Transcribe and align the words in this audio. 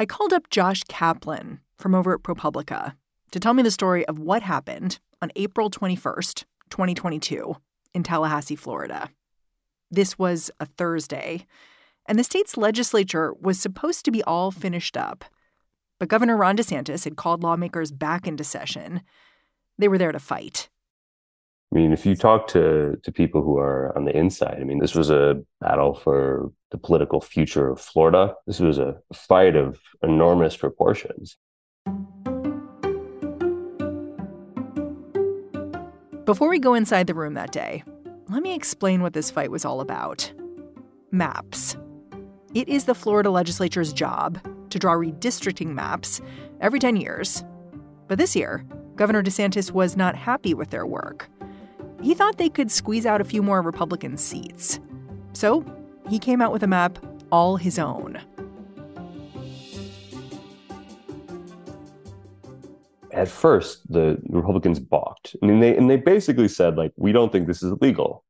I 0.00 0.06
called 0.06 0.32
up 0.32 0.48
Josh 0.48 0.84
Kaplan 0.84 1.58
from 1.76 1.92
over 1.92 2.14
at 2.14 2.22
ProPublica 2.22 2.94
to 3.32 3.40
tell 3.40 3.52
me 3.52 3.64
the 3.64 3.70
story 3.72 4.06
of 4.06 4.20
what 4.20 4.44
happened 4.44 5.00
on 5.20 5.32
April 5.34 5.70
21st, 5.70 6.44
2022, 6.70 7.56
in 7.94 8.04
Tallahassee, 8.04 8.54
Florida. 8.54 9.10
This 9.90 10.16
was 10.16 10.52
a 10.60 10.66
Thursday, 10.66 11.46
and 12.06 12.16
the 12.16 12.22
state's 12.22 12.56
legislature 12.56 13.34
was 13.40 13.58
supposed 13.58 14.04
to 14.04 14.12
be 14.12 14.22
all 14.22 14.52
finished 14.52 14.96
up. 14.96 15.24
But 15.98 16.08
Governor 16.08 16.36
Ron 16.36 16.56
DeSantis 16.56 17.02
had 17.02 17.16
called 17.16 17.42
lawmakers 17.42 17.90
back 17.90 18.28
into 18.28 18.44
session. 18.44 19.00
They 19.78 19.88
were 19.88 19.98
there 19.98 20.12
to 20.12 20.20
fight. 20.20 20.68
I 21.70 21.74
mean, 21.74 21.92
if 21.92 22.06
you 22.06 22.16
talk 22.16 22.46
to, 22.48 22.98
to 23.02 23.12
people 23.12 23.42
who 23.42 23.58
are 23.58 23.96
on 23.96 24.06
the 24.06 24.16
inside, 24.16 24.56
I 24.58 24.64
mean, 24.64 24.78
this 24.78 24.94
was 24.94 25.10
a 25.10 25.42
battle 25.60 25.94
for 25.94 26.50
the 26.70 26.78
political 26.78 27.20
future 27.20 27.68
of 27.68 27.78
Florida. 27.78 28.34
This 28.46 28.58
was 28.58 28.78
a 28.78 28.96
fight 29.12 29.54
of 29.54 29.78
enormous 30.02 30.56
proportions. 30.56 31.36
Before 36.24 36.48
we 36.48 36.58
go 36.58 36.72
inside 36.74 37.06
the 37.06 37.14
room 37.14 37.34
that 37.34 37.52
day, 37.52 37.84
let 38.30 38.42
me 38.42 38.54
explain 38.54 39.02
what 39.02 39.12
this 39.12 39.30
fight 39.30 39.50
was 39.50 39.64
all 39.64 39.80
about. 39.80 40.30
Maps. 41.10 41.76
It 42.54 42.68
is 42.68 42.84
the 42.84 42.94
Florida 42.94 43.30
legislature's 43.30 43.92
job 43.92 44.38
to 44.70 44.78
draw 44.78 44.94
redistricting 44.94 45.68
maps 45.68 46.22
every 46.62 46.78
10 46.78 46.96
years. 46.96 47.44
But 48.06 48.16
this 48.16 48.34
year, 48.34 48.64
Governor 48.96 49.22
DeSantis 49.22 49.70
was 49.70 49.96
not 49.96 50.16
happy 50.16 50.54
with 50.54 50.70
their 50.70 50.86
work. 50.86 51.28
He 52.02 52.14
thought 52.14 52.38
they 52.38 52.48
could 52.48 52.70
squeeze 52.70 53.06
out 53.06 53.20
a 53.20 53.24
few 53.24 53.42
more 53.42 53.62
Republican 53.62 54.16
seats. 54.16 54.80
So 55.32 55.64
he 56.08 56.18
came 56.18 56.40
out 56.40 56.52
with 56.52 56.62
a 56.62 56.66
map 56.66 56.98
all 57.30 57.56
his 57.56 57.78
own. 57.78 58.20
at 63.18 63.28
first 63.28 63.90
the 63.92 64.16
Republicans 64.28 64.78
balked. 64.78 65.34
I 65.42 65.46
mean, 65.46 65.60
they 65.60 65.76
and 65.76 65.90
they 65.90 65.96
basically 65.96 66.48
said 66.48 66.76
like, 66.76 66.92
we 66.96 67.12
don't 67.12 67.32
think 67.32 67.46
this 67.46 67.62
is 67.62 67.72
illegal, 67.72 68.24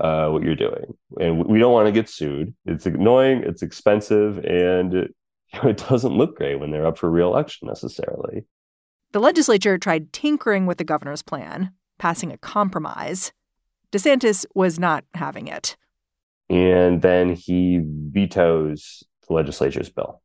uh, 0.00 0.28
what 0.28 0.42
you're 0.42 0.54
doing, 0.54 0.94
and 1.18 1.44
we 1.46 1.58
don't 1.58 1.72
want 1.72 1.86
to 1.86 1.92
get 1.92 2.08
sued. 2.08 2.54
It's 2.66 2.84
annoying, 2.86 3.42
it's 3.44 3.62
expensive, 3.62 4.38
and 4.44 4.94
it, 4.94 5.14
you 5.52 5.62
know, 5.62 5.70
it 5.70 5.78
doesn't 5.88 6.12
look 6.12 6.36
great 6.36 6.60
when 6.60 6.70
they're 6.70 6.86
up 6.86 6.98
for 6.98 7.10
reelection 7.10 7.68
necessarily. 7.68 8.44
The 9.12 9.20
legislature 9.20 9.78
tried 9.78 10.12
tinkering 10.12 10.66
with 10.66 10.78
the 10.78 10.84
governor's 10.84 11.22
plan, 11.22 11.72
passing 11.98 12.32
a 12.32 12.38
compromise. 12.38 13.32
DeSantis 13.92 14.44
was 14.54 14.78
not 14.78 15.04
having 15.14 15.48
it. 15.48 15.76
And 16.50 17.02
then 17.02 17.34
he 17.34 17.80
vetoes 17.82 19.04
the 19.26 19.34
legislature's 19.34 19.88
bill. 19.88 20.20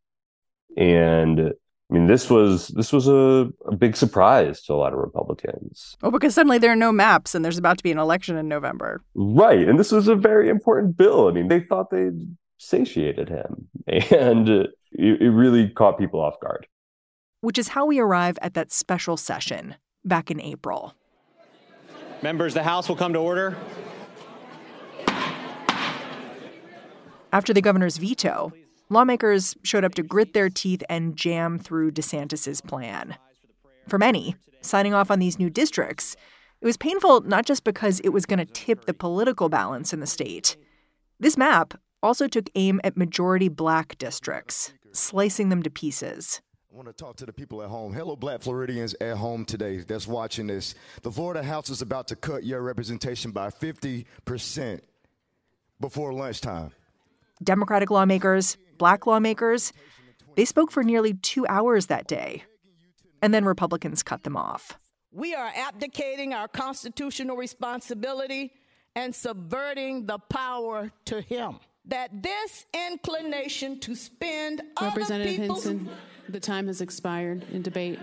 And 0.78 1.54
I 1.90 1.94
mean, 1.94 2.08
this 2.08 2.30
was 2.30 2.68
this 2.70 2.94
was 2.94 3.08
a, 3.08 3.50
a, 3.66 3.76
big 3.76 3.96
surprise 3.96 4.62
to 4.64 4.74
a 4.74 4.76
lot 4.76 4.94
of 4.94 5.00
Republicans. 5.00 5.98
Oh, 6.04 6.12
because 6.12 6.36
suddenly 6.36 6.60
there 6.60 6.72
are 6.72 6.76
no 6.76 6.92
maps, 6.92 7.34
and 7.34 7.44
there's 7.44 7.58
about 7.58 7.78
to 7.80 7.84
be 7.84 7.92
an 7.92 7.98
election 7.98 8.38
in 8.38 8.48
November. 8.48 9.02
Right, 9.16 9.68
and 9.68 9.80
this 9.80 9.92
was 9.92 10.08
a 10.08 10.16
very 10.16 10.50
important 10.50 10.98
bill. 10.98 11.28
I 11.28 11.32
mean, 11.32 11.48
they 11.48 11.62
thought 11.62 11.90
they 11.90 12.12
satiated 12.58 13.30
him, 13.30 13.70
and 13.88 14.48
it, 14.50 14.72
it 14.92 15.34
really 15.34 15.70
caught 15.70 15.98
people 15.98 16.20
off 16.20 16.40
guard. 16.40 16.68
Which 17.42 17.58
is 17.58 17.70
how 17.70 17.86
we 17.86 18.00
arrive 18.00 18.38
at 18.42 18.54
that 18.54 18.72
special 18.72 19.18
session 19.18 19.76
back 20.06 20.30
in 20.30 20.40
April. 20.40 20.94
Members, 22.22 22.54
the 22.54 22.64
House 22.64 22.90
will 22.90 22.96
come 22.96 23.14
to 23.14 23.20
order. 23.20 23.56
After 27.32 27.54
the 27.54 27.62
governor's 27.62 27.98
veto, 27.98 28.52
lawmakers 28.90 29.56
showed 29.64 29.86
up 29.86 29.96
to 29.96 30.04
grit 30.04 30.34
their 30.34 30.50
teeth 30.50 30.84
and 30.90 31.16
jam 31.16 31.60
through 31.60 31.92
DeSantis's 31.92 32.60
plan. 32.60 33.16
For 33.88 33.98
many, 33.98 34.36
signing 34.62 34.94
off 34.94 35.12
on 35.12 35.20
these 35.20 35.40
new 35.40 35.50
districts, 35.50 36.16
it 36.62 36.66
was 36.66 36.76
painful 36.76 37.22
not 37.22 37.46
just 37.46 37.64
because 37.64 38.00
it 38.02 38.10
was 38.10 38.26
going 38.26 38.40
to 38.40 38.46
tip 38.46 38.86
the 38.86 38.94
political 38.94 39.48
balance 39.48 39.94
in 39.94 40.00
the 40.00 40.08
state. 40.08 40.58
This 41.20 41.38
map 41.38 41.76
also 42.04 42.28
took 42.28 42.50
aim 42.56 42.82
at 42.84 42.98
majority 42.98 43.48
black 43.48 43.98
districts, 43.98 44.74
slicing 44.92 45.50
them 45.50 45.64
to 45.64 45.70
pieces. 45.70 46.42
I 46.72 46.76
want 46.76 46.88
to 46.88 46.94
talk 46.94 47.16
to 47.16 47.26
the 47.26 47.34
people 47.34 47.64
at 47.64 47.70
home. 47.70 47.94
Hello, 47.94 48.16
Black 48.16 48.44
Floridians 48.44 48.94
at 49.02 49.18
home 49.18 49.44
today 49.44 49.78
that's 49.78 50.08
watching 50.08 50.46
this. 50.46 50.76
The 51.02 51.12
Florida 51.12 51.42
House 51.42 51.72
is 51.72 51.82
about 51.82 52.08
to 52.10 52.16
cut 52.16 52.44
your 52.44 52.62
representation 52.62 53.32
by 53.32 53.50
50% 53.50 54.80
before 55.80 56.14
lunchtime. 56.14 56.72
Democratic 57.44 57.90
lawmakers, 57.90 58.56
black 58.78 59.08
lawmakers, 59.08 59.74
they 60.36 60.46
spoke 60.46 60.72
for 60.72 60.84
nearly 60.84 61.16
two 61.16 61.48
hours 61.48 61.88
that 61.88 62.06
day. 62.08 62.44
And 63.24 63.34
then 63.34 63.46
Republicans 63.46 64.04
cut 64.04 64.22
them 64.22 64.38
off. 64.38 64.78
We 65.12 65.34
are 65.34 65.52
abdicating 65.56 66.36
our 66.36 66.48
constitutional 66.48 67.36
responsibility 67.36 68.54
and 68.96 69.16
subverting 69.16 70.06
the 70.06 70.20
power 70.20 70.92
to 71.06 71.20
him. 71.22 71.60
That 71.86 72.22
this 72.22 72.68
inclination 72.74 73.80
to 73.80 73.96
spend 73.96 74.62
Representative 74.80 75.36
Hinson, 75.36 75.90
the 76.30 76.40
time 76.40 76.68
has 76.68 76.80
expired 76.80 77.46
in 77.52 77.62
debate. 77.62 78.00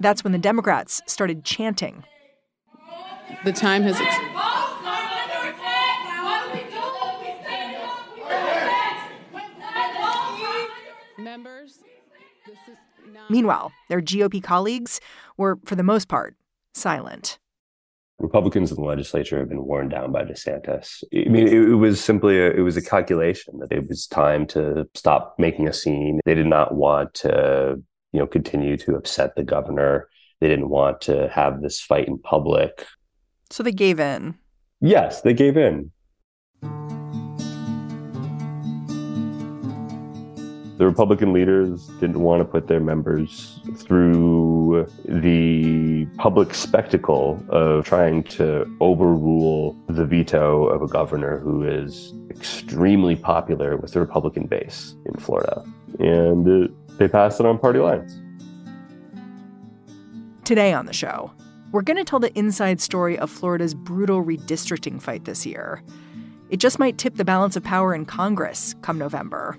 That's 0.00 0.24
when 0.24 0.32
the 0.32 0.38
Democrats 0.38 1.00
started 1.06 1.44
chanting. 1.44 2.04
The 3.44 3.52
time 3.52 3.82
has 3.82 4.00
expired. 4.00 4.34
Members, 11.18 11.78
Meanwhile, 13.28 13.72
their 13.88 14.00
GOP 14.00 14.42
colleagues 14.42 15.00
were, 15.36 15.58
for 15.64 15.74
the 15.74 15.82
most 15.82 16.08
part, 16.08 16.36
silent. 16.72 17.38
Republicans 18.18 18.70
in 18.70 18.76
the 18.76 18.82
legislature 18.82 19.38
have 19.38 19.48
been 19.48 19.64
worn 19.64 19.88
down 19.88 20.10
by 20.10 20.24
DeSantis. 20.24 21.04
I 21.14 21.28
mean, 21.28 21.46
it, 21.46 21.74
was 21.74 22.02
simply 22.02 22.38
a, 22.38 22.50
it 22.50 22.60
was 22.60 22.76
a 22.76 22.82
calculation 22.82 23.58
that 23.60 23.70
it 23.70 23.88
was 23.88 24.06
time 24.08 24.46
to 24.48 24.88
stop 24.94 25.36
making 25.38 25.68
a 25.68 25.72
scene. 25.72 26.20
They 26.24 26.34
did 26.34 26.46
not 26.46 26.74
want 26.74 27.14
to, 27.14 27.80
you 28.12 28.20
know, 28.20 28.26
continue 28.26 28.76
to 28.78 28.96
upset 28.96 29.36
the 29.36 29.44
governor. 29.44 30.08
They 30.40 30.48
didn't 30.48 30.68
want 30.68 31.00
to 31.02 31.28
have 31.28 31.62
this 31.62 31.80
fight 31.80 32.08
in 32.08 32.18
public. 32.18 32.86
So 33.50 33.62
they 33.62 33.72
gave 33.72 34.00
in. 34.00 34.34
Yes, 34.80 35.22
they 35.22 35.32
gave 35.32 35.56
in. 35.56 35.92
The 40.78 40.86
Republican 40.86 41.32
leaders 41.32 41.88
didn't 42.00 42.20
want 42.20 42.40
to 42.40 42.44
put 42.44 42.68
their 42.68 42.78
members 42.78 43.58
through 43.78 44.86
the 45.04 46.06
public 46.18 46.54
spectacle 46.54 47.44
of 47.48 47.84
trying 47.84 48.22
to 48.22 48.64
overrule 48.80 49.76
the 49.88 50.04
veto 50.04 50.66
of 50.66 50.80
a 50.80 50.86
governor 50.86 51.40
who 51.40 51.64
is 51.64 52.14
extremely 52.30 53.16
popular 53.16 53.76
with 53.76 53.92
the 53.92 53.98
Republican 53.98 54.46
base 54.46 54.94
in 55.04 55.14
Florida. 55.14 55.64
And 55.98 56.46
uh, 56.46 56.72
they 56.96 57.08
passed 57.08 57.40
it 57.40 57.46
on 57.46 57.58
party 57.58 57.80
lines. 57.80 58.16
Today 60.44 60.72
on 60.72 60.86
the 60.86 60.92
show, 60.92 61.32
we're 61.72 61.82
going 61.82 61.96
to 61.96 62.04
tell 62.04 62.20
the 62.20 62.32
inside 62.38 62.80
story 62.80 63.18
of 63.18 63.30
Florida's 63.30 63.74
brutal 63.74 64.24
redistricting 64.24 65.02
fight 65.02 65.24
this 65.24 65.44
year. 65.44 65.82
It 66.50 66.58
just 66.58 66.78
might 66.78 66.98
tip 66.98 67.16
the 67.16 67.24
balance 67.24 67.56
of 67.56 67.64
power 67.64 67.96
in 67.96 68.06
Congress 68.06 68.76
come 68.80 68.96
November. 68.96 69.58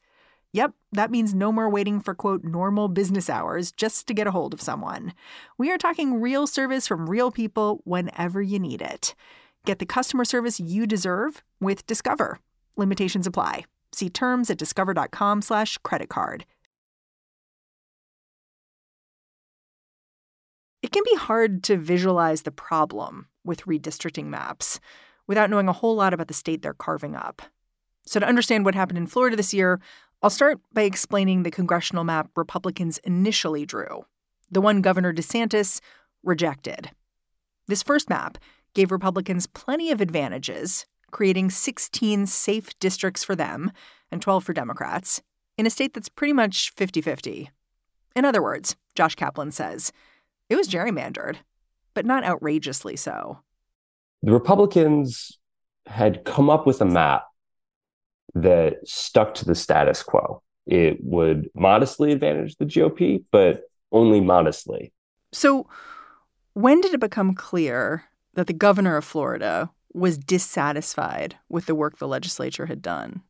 Yep, 0.53 0.73
that 0.91 1.11
means 1.11 1.33
no 1.33 1.51
more 1.51 1.69
waiting 1.69 2.01
for 2.01 2.13
quote 2.13 2.43
normal 2.43 2.89
business 2.89 3.29
hours 3.29 3.71
just 3.71 4.05
to 4.07 4.13
get 4.13 4.27
a 4.27 4.31
hold 4.31 4.53
of 4.53 4.61
someone. 4.61 5.13
We 5.57 5.71
are 5.71 5.77
talking 5.77 6.19
real 6.19 6.45
service 6.45 6.87
from 6.87 7.09
real 7.09 7.31
people 7.31 7.79
whenever 7.85 8.41
you 8.41 8.59
need 8.59 8.81
it. 8.81 9.15
Get 9.65 9.79
the 9.79 9.85
customer 9.85 10.25
service 10.25 10.59
you 10.59 10.85
deserve 10.85 11.41
with 11.61 11.87
Discover. 11.87 12.39
Limitations 12.75 13.27
apply. 13.27 13.65
See 13.93 14.09
terms 14.09 14.49
at 14.49 14.57
discover.com/slash 14.57 15.77
credit 15.79 16.09
card. 16.09 16.45
It 20.81 20.91
can 20.91 21.03
be 21.05 21.15
hard 21.15 21.63
to 21.65 21.77
visualize 21.77 22.41
the 22.41 22.51
problem 22.51 23.27
with 23.45 23.65
redistricting 23.65 24.25
maps 24.25 24.79
without 25.27 25.49
knowing 25.49 25.67
a 25.69 25.73
whole 25.73 25.95
lot 25.95 26.13
about 26.13 26.27
the 26.27 26.33
state 26.33 26.61
they're 26.61 26.73
carving 26.73 27.15
up. 27.15 27.41
So, 28.05 28.19
to 28.19 28.25
understand 28.25 28.65
what 28.65 28.73
happened 28.73 28.97
in 28.97 29.05
Florida 29.05 29.35
this 29.35 29.53
year, 29.53 29.79
I'll 30.23 30.29
start 30.29 30.59
by 30.71 30.83
explaining 30.83 31.41
the 31.41 31.49
congressional 31.49 32.03
map 32.03 32.29
Republicans 32.35 32.99
initially 32.99 33.65
drew, 33.65 34.05
the 34.51 34.61
one 34.61 34.81
Governor 34.81 35.11
DeSantis 35.11 35.81
rejected. 36.21 36.91
This 37.67 37.81
first 37.81 38.07
map 38.07 38.37
gave 38.75 38.91
Republicans 38.91 39.47
plenty 39.47 39.89
of 39.89 39.99
advantages, 39.99 40.85
creating 41.09 41.49
16 41.49 42.27
safe 42.27 42.77
districts 42.77 43.23
for 43.23 43.35
them 43.35 43.71
and 44.11 44.21
12 44.21 44.43
for 44.43 44.53
Democrats 44.53 45.23
in 45.57 45.65
a 45.65 45.71
state 45.71 45.95
that's 45.95 46.07
pretty 46.07 46.33
much 46.33 46.71
50 46.75 47.01
50. 47.01 47.49
In 48.15 48.23
other 48.23 48.43
words, 48.43 48.75
Josh 48.93 49.15
Kaplan 49.15 49.51
says, 49.51 49.91
it 50.49 50.55
was 50.55 50.67
gerrymandered, 50.67 51.37
but 51.95 52.05
not 52.05 52.23
outrageously 52.23 52.95
so. 52.95 53.39
The 54.21 54.33
Republicans 54.33 55.39
had 55.87 56.25
come 56.25 56.47
up 56.47 56.67
with 56.67 56.79
a 56.79 56.85
map 56.85 57.23
that 58.35 58.87
stuck 58.87 59.33
to 59.35 59.45
the 59.45 59.55
status 59.55 60.03
quo. 60.03 60.41
It 60.65 60.97
would 61.01 61.49
modestly 61.55 62.11
advantage 62.11 62.55
the 62.57 62.65
GOP, 62.65 63.23
but 63.31 63.63
only 63.91 64.21
modestly. 64.21 64.93
So, 65.31 65.67
when 66.53 66.81
did 66.81 66.93
it 66.93 66.99
become 66.99 67.35
clear 67.35 68.05
that 68.33 68.47
the 68.47 68.53
governor 68.53 68.97
of 68.97 69.05
Florida 69.05 69.69
was 69.93 70.17
dissatisfied 70.17 71.37
with 71.49 71.65
the 71.65 71.75
work 71.75 71.97
the 71.97 72.07
legislature 72.07 72.65
had 72.65 72.81
done? 72.81 73.21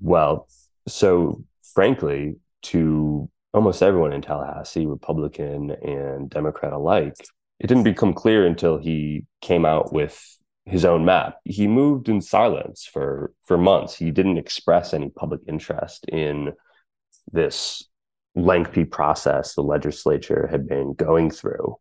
Well, 0.00 0.48
so 0.86 1.44
frankly, 1.74 2.36
to 2.62 3.28
almost 3.52 3.82
everyone 3.82 4.12
in 4.12 4.22
Tallahassee, 4.22 4.86
Republican 4.86 5.70
and 5.82 6.28
Democrat 6.30 6.72
alike, 6.72 7.16
it 7.58 7.66
didn't 7.66 7.84
become 7.84 8.12
clear 8.12 8.46
until 8.46 8.78
he 8.78 9.24
came 9.40 9.64
out 9.64 9.92
with 9.92 10.35
his 10.66 10.84
own 10.84 11.04
map. 11.04 11.38
He 11.44 11.66
moved 11.68 12.08
in 12.08 12.20
silence 12.20 12.84
for 12.84 13.32
for 13.44 13.56
months. 13.56 13.96
He 13.96 14.10
didn't 14.10 14.36
express 14.36 14.92
any 14.92 15.08
public 15.08 15.40
interest 15.46 16.04
in 16.08 16.52
this 17.32 17.84
lengthy 18.34 18.84
process 18.84 19.54
the 19.54 19.62
legislature 19.62 20.46
had 20.50 20.68
been 20.68 20.92
going 20.94 21.30
through. 21.30 21.76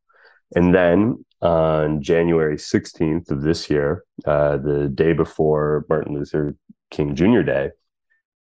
And 0.55 0.73
then 0.73 1.25
on 1.41 2.01
January 2.01 2.55
16th 2.55 3.29
of 3.29 3.41
this 3.41 3.69
year, 3.69 4.03
uh, 4.25 4.57
the 4.57 4.87
day 4.87 5.13
before 5.13 5.85
Martin 5.89 6.13
Luther 6.13 6.55
King 6.91 7.15
Jr. 7.15 7.41
Day, 7.41 7.71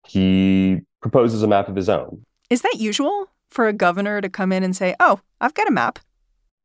he 0.07 0.79
proposes 1.01 1.43
a 1.43 1.47
map 1.47 1.67
of 1.67 1.75
his 1.75 1.89
own. 1.89 2.25
Is 2.49 2.61
that 2.61 2.75
usual 2.77 3.27
for 3.49 3.67
a 3.67 3.73
governor 3.73 4.21
to 4.21 4.29
come 4.29 4.51
in 4.51 4.63
and 4.63 4.75
say, 4.75 4.95
Oh, 4.99 5.19
I've 5.41 5.55
got 5.55 5.67
a 5.67 5.71
map? 5.71 5.99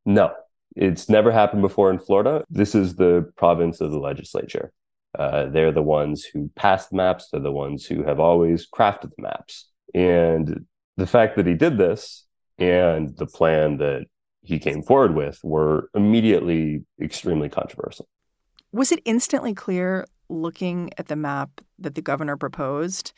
No, 0.05 0.33
it's 0.75 1.09
never 1.09 1.31
happened 1.31 1.61
before 1.61 1.91
in 1.91 1.99
Florida. 1.99 2.43
This 2.49 2.75
is 2.75 2.95
the 2.95 3.31
province 3.35 3.81
of 3.81 3.91
the 3.91 3.99
legislature. 3.99 4.71
Uh, 5.17 5.47
they're 5.47 5.73
the 5.73 5.81
ones 5.81 6.23
who 6.23 6.49
pass 6.55 6.87
the 6.87 6.95
maps, 6.95 7.27
they're 7.31 7.41
the 7.41 7.51
ones 7.51 7.85
who 7.85 8.03
have 8.03 8.19
always 8.19 8.67
crafted 8.69 9.11
the 9.15 9.23
maps. 9.23 9.69
And 9.93 10.65
the 10.97 11.07
fact 11.07 11.35
that 11.35 11.47
he 11.47 11.53
did 11.53 11.77
this 11.77 12.25
and 12.57 13.15
the 13.17 13.25
plan 13.25 13.77
that 13.77 14.05
he 14.43 14.57
came 14.57 14.81
forward 14.81 15.15
with 15.15 15.39
were 15.43 15.89
immediately 15.93 16.85
extremely 17.01 17.49
controversial. 17.49 18.07
Was 18.71 18.91
it 18.91 19.01
instantly 19.03 19.53
clear 19.53 20.05
looking 20.29 20.91
at 20.97 21.07
the 21.07 21.15
map 21.15 21.61
that 21.77 21.95
the 21.95 22.01
governor 22.01 22.37
proposed 22.37 23.11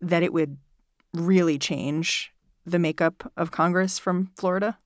that 0.00 0.22
it 0.22 0.32
would 0.32 0.58
really 1.14 1.58
change 1.58 2.32
the 2.66 2.78
makeup 2.78 3.32
of 3.36 3.50
Congress 3.50 3.98
from 3.98 4.30
Florida? 4.36 4.76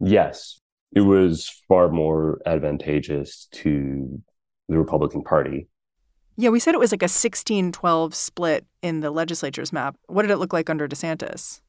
Yes, 0.00 0.60
it 0.94 1.02
was 1.02 1.50
far 1.68 1.88
more 1.88 2.40
advantageous 2.46 3.48
to 3.52 4.22
the 4.68 4.78
Republican 4.78 5.22
Party. 5.22 5.68
Yeah, 6.36 6.50
we 6.50 6.60
said 6.60 6.74
it 6.74 6.80
was 6.80 6.92
like 6.92 7.02
a 7.02 7.08
16 7.08 7.72
12 7.72 8.14
split 8.14 8.64
in 8.82 9.00
the 9.00 9.10
legislature's 9.10 9.72
map. 9.72 9.96
What 10.06 10.22
did 10.22 10.30
it 10.30 10.36
look 10.36 10.52
like 10.52 10.70
under 10.70 10.86
DeSantis? 10.86 11.60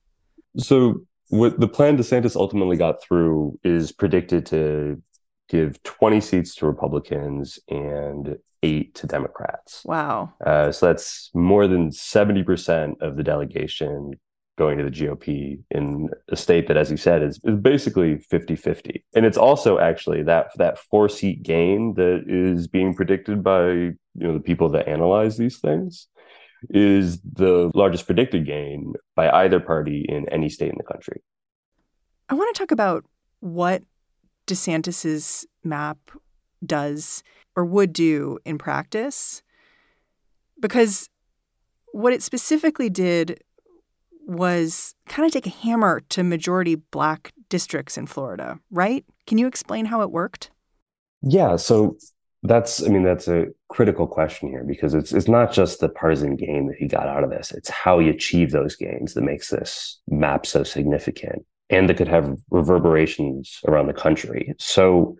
So, 0.57 1.05
what 1.29 1.59
the 1.59 1.67
plan 1.67 1.97
DeSantis 1.97 2.35
ultimately 2.35 2.77
got 2.77 3.01
through 3.01 3.59
is 3.63 3.91
predicted 3.91 4.45
to 4.47 5.01
give 5.49 5.81
20 5.83 6.21
seats 6.21 6.55
to 6.55 6.67
Republicans 6.67 7.59
and 7.67 8.37
eight 8.61 8.93
to 8.95 9.07
Democrats. 9.07 9.81
Wow. 9.85 10.33
Uh, 10.45 10.71
so 10.71 10.87
that's 10.87 11.31
more 11.33 11.67
than 11.67 11.89
70% 11.89 13.01
of 13.01 13.15
the 13.17 13.23
delegation 13.23 14.13
going 14.59 14.77
to 14.77 14.83
the 14.83 14.91
GOP 14.91 15.57
in 15.71 16.09
a 16.27 16.35
state 16.35 16.67
that, 16.67 16.77
as 16.77 16.91
you 16.91 16.97
said, 16.97 17.23
is, 17.23 17.39
is 17.45 17.55
basically 17.55 18.17
50 18.17 18.55
50. 18.55 19.03
And 19.15 19.25
it's 19.25 19.37
also 19.37 19.79
actually 19.79 20.21
that 20.23 20.51
that 20.57 20.77
four 20.77 21.07
seat 21.07 21.41
gain 21.41 21.93
that 21.95 22.25
is 22.27 22.67
being 22.67 22.93
predicted 22.93 23.41
by 23.41 23.69
you 23.71 23.95
know 24.15 24.33
the 24.33 24.39
people 24.41 24.69
that 24.69 24.87
analyze 24.87 25.37
these 25.37 25.57
things 25.57 26.07
is 26.69 27.21
the 27.21 27.71
largest 27.73 28.05
predicted 28.05 28.45
gain 28.45 28.93
by 29.15 29.29
either 29.29 29.61
party 29.61 30.05
in 30.09 30.27
any 30.29 30.49
state 30.49 30.69
in 30.69 30.77
the 30.77 30.83
country. 30.83 31.23
I 32.27 32.35
want 32.35 32.53
to 32.53 32.59
talk 32.59 32.71
about 32.71 33.05
what 33.39 33.81
DeSantis's 34.45 35.47
map 35.63 35.97
does 36.65 37.23
or 37.55 37.63
would 37.63 37.93
do 37.93 38.39
in 38.43 38.57
practice 38.57 39.41
because 40.59 41.09
what 41.93 42.11
it 42.11 42.21
specifically 42.21 42.89
did 42.89 43.41
was 44.29 44.95
kind 45.07 45.25
of 45.25 45.31
take 45.31 45.47
a 45.47 45.49
hammer 45.49 46.01
to 46.09 46.23
majority 46.23 46.75
black 46.75 47.33
districts 47.49 47.97
in 47.97 48.05
Florida, 48.05 48.59
right? 48.71 49.05
Can 49.27 49.37
you 49.37 49.47
explain 49.47 49.85
how 49.85 50.01
it 50.01 50.11
worked? 50.11 50.51
Yeah, 51.21 51.55
so 51.55 51.97
that's 52.43 52.85
I 52.85 52.87
mean 52.89 53.03
that's 53.03 53.27
a 53.27 53.47
critical 53.67 54.07
question 54.07 54.49
here 54.49 54.63
because 54.63 54.93
it's 54.93 55.11
it's 55.11 55.27
not 55.27 55.51
just 55.51 55.81
the 55.81 55.89
partisan 55.89 56.35
gain 56.37 56.67
that 56.67 56.77
he 56.77 56.87
got 56.87 57.07
out 57.07 57.23
of 57.23 57.29
this. 57.29 57.51
It's 57.51 57.69
how 57.69 57.99
he 57.99 58.09
achieved 58.09 58.51
those 58.51 58.75
gains 58.75 59.13
that 59.13 59.23
makes 59.23 59.49
this 59.49 59.99
map 60.07 60.45
so 60.45 60.63
significant 60.63 61.45
and 61.69 61.89
that 61.89 61.97
could 61.97 62.07
have 62.07 62.37
reverberations 62.49 63.59
around 63.67 63.87
the 63.87 63.93
country. 63.93 64.53
So 64.57 65.17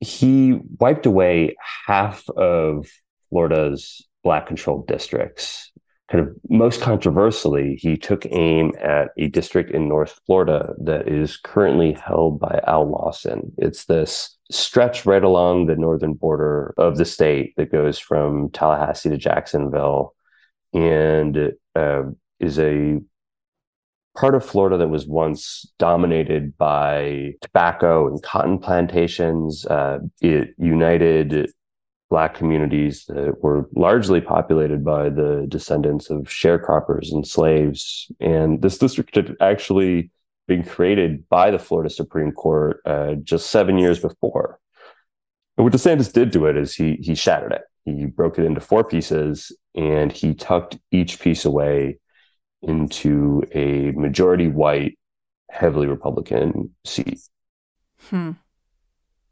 he 0.00 0.60
wiped 0.78 1.06
away 1.06 1.56
half 1.86 2.28
of 2.30 2.88
Florida's 3.30 4.06
black 4.22 4.46
controlled 4.46 4.86
districts 4.86 5.72
kind 6.12 6.28
of 6.28 6.36
most 6.50 6.82
controversially, 6.82 7.76
he 7.76 7.96
took 7.96 8.26
aim 8.32 8.72
at 8.82 9.08
a 9.16 9.28
district 9.28 9.70
in 9.70 9.88
North 9.88 10.20
Florida 10.26 10.74
that 10.78 11.08
is 11.08 11.38
currently 11.38 11.92
held 11.92 12.38
by 12.38 12.60
Al 12.66 12.86
Lawson. 12.86 13.50
It's 13.56 13.86
this 13.86 14.36
stretch 14.50 15.06
right 15.06 15.24
along 15.24 15.66
the 15.66 15.76
northern 15.76 16.12
border 16.12 16.74
of 16.76 16.98
the 16.98 17.06
state 17.06 17.54
that 17.56 17.72
goes 17.72 17.98
from 17.98 18.50
Tallahassee 18.50 19.08
to 19.08 19.16
Jacksonville 19.16 20.14
and 20.74 21.54
uh, 21.74 22.02
is 22.38 22.58
a 22.58 22.98
part 24.14 24.34
of 24.34 24.44
Florida 24.44 24.76
that 24.76 24.88
was 24.88 25.06
once 25.06 25.72
dominated 25.78 26.58
by 26.58 27.32
tobacco 27.40 28.06
and 28.06 28.22
cotton 28.22 28.58
plantations. 28.58 29.64
Uh, 29.64 30.00
it 30.20 30.50
united 30.58 31.50
Black 32.12 32.34
communities 32.34 33.06
that 33.08 33.42
were 33.42 33.70
largely 33.74 34.20
populated 34.20 34.84
by 34.84 35.08
the 35.08 35.46
descendants 35.48 36.10
of 36.10 36.24
sharecroppers 36.24 37.10
and 37.10 37.26
slaves. 37.26 38.12
And 38.20 38.60
this 38.60 38.76
district 38.76 39.14
had 39.14 39.34
actually 39.40 40.10
been 40.46 40.62
created 40.62 41.26
by 41.30 41.50
the 41.50 41.58
Florida 41.58 41.88
Supreme 41.88 42.30
Court 42.32 42.82
uh, 42.84 43.14
just 43.14 43.46
seven 43.46 43.78
years 43.78 43.98
before. 43.98 44.60
And 45.56 45.64
what 45.64 45.72
DeSantis 45.72 46.12
did 46.12 46.34
to 46.34 46.44
it 46.44 46.58
is 46.58 46.74
he 46.74 46.98
he 47.00 47.14
shattered 47.14 47.52
it. 47.52 47.62
He 47.86 48.04
broke 48.04 48.38
it 48.38 48.44
into 48.44 48.60
four 48.60 48.84
pieces 48.84 49.50
and 49.74 50.12
he 50.12 50.34
tucked 50.34 50.76
each 50.90 51.18
piece 51.18 51.46
away 51.46 51.96
into 52.60 53.42
a 53.54 53.92
majority 53.92 54.48
white, 54.48 54.98
heavily 55.48 55.86
Republican 55.86 56.74
seat. 56.84 57.20
Hmm. 58.10 58.32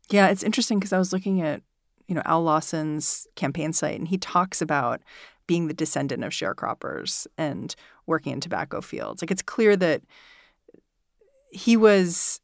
Yeah, 0.08 0.28
it's 0.28 0.42
interesting 0.42 0.78
because 0.78 0.94
I 0.94 0.98
was 0.98 1.12
looking 1.12 1.42
at 1.42 1.60
you 2.10 2.16
know, 2.16 2.22
Al 2.24 2.42
Lawson's 2.42 3.28
campaign 3.36 3.72
site, 3.72 3.96
and 3.96 4.08
he 4.08 4.18
talks 4.18 4.60
about 4.60 5.00
being 5.46 5.68
the 5.68 5.74
descendant 5.74 6.24
of 6.24 6.32
sharecroppers 6.32 7.28
and 7.38 7.76
working 8.04 8.32
in 8.32 8.40
tobacco 8.40 8.80
fields. 8.80 9.22
Like 9.22 9.30
it's 9.30 9.42
clear 9.42 9.76
that 9.76 10.02
he 11.52 11.76
was 11.76 12.40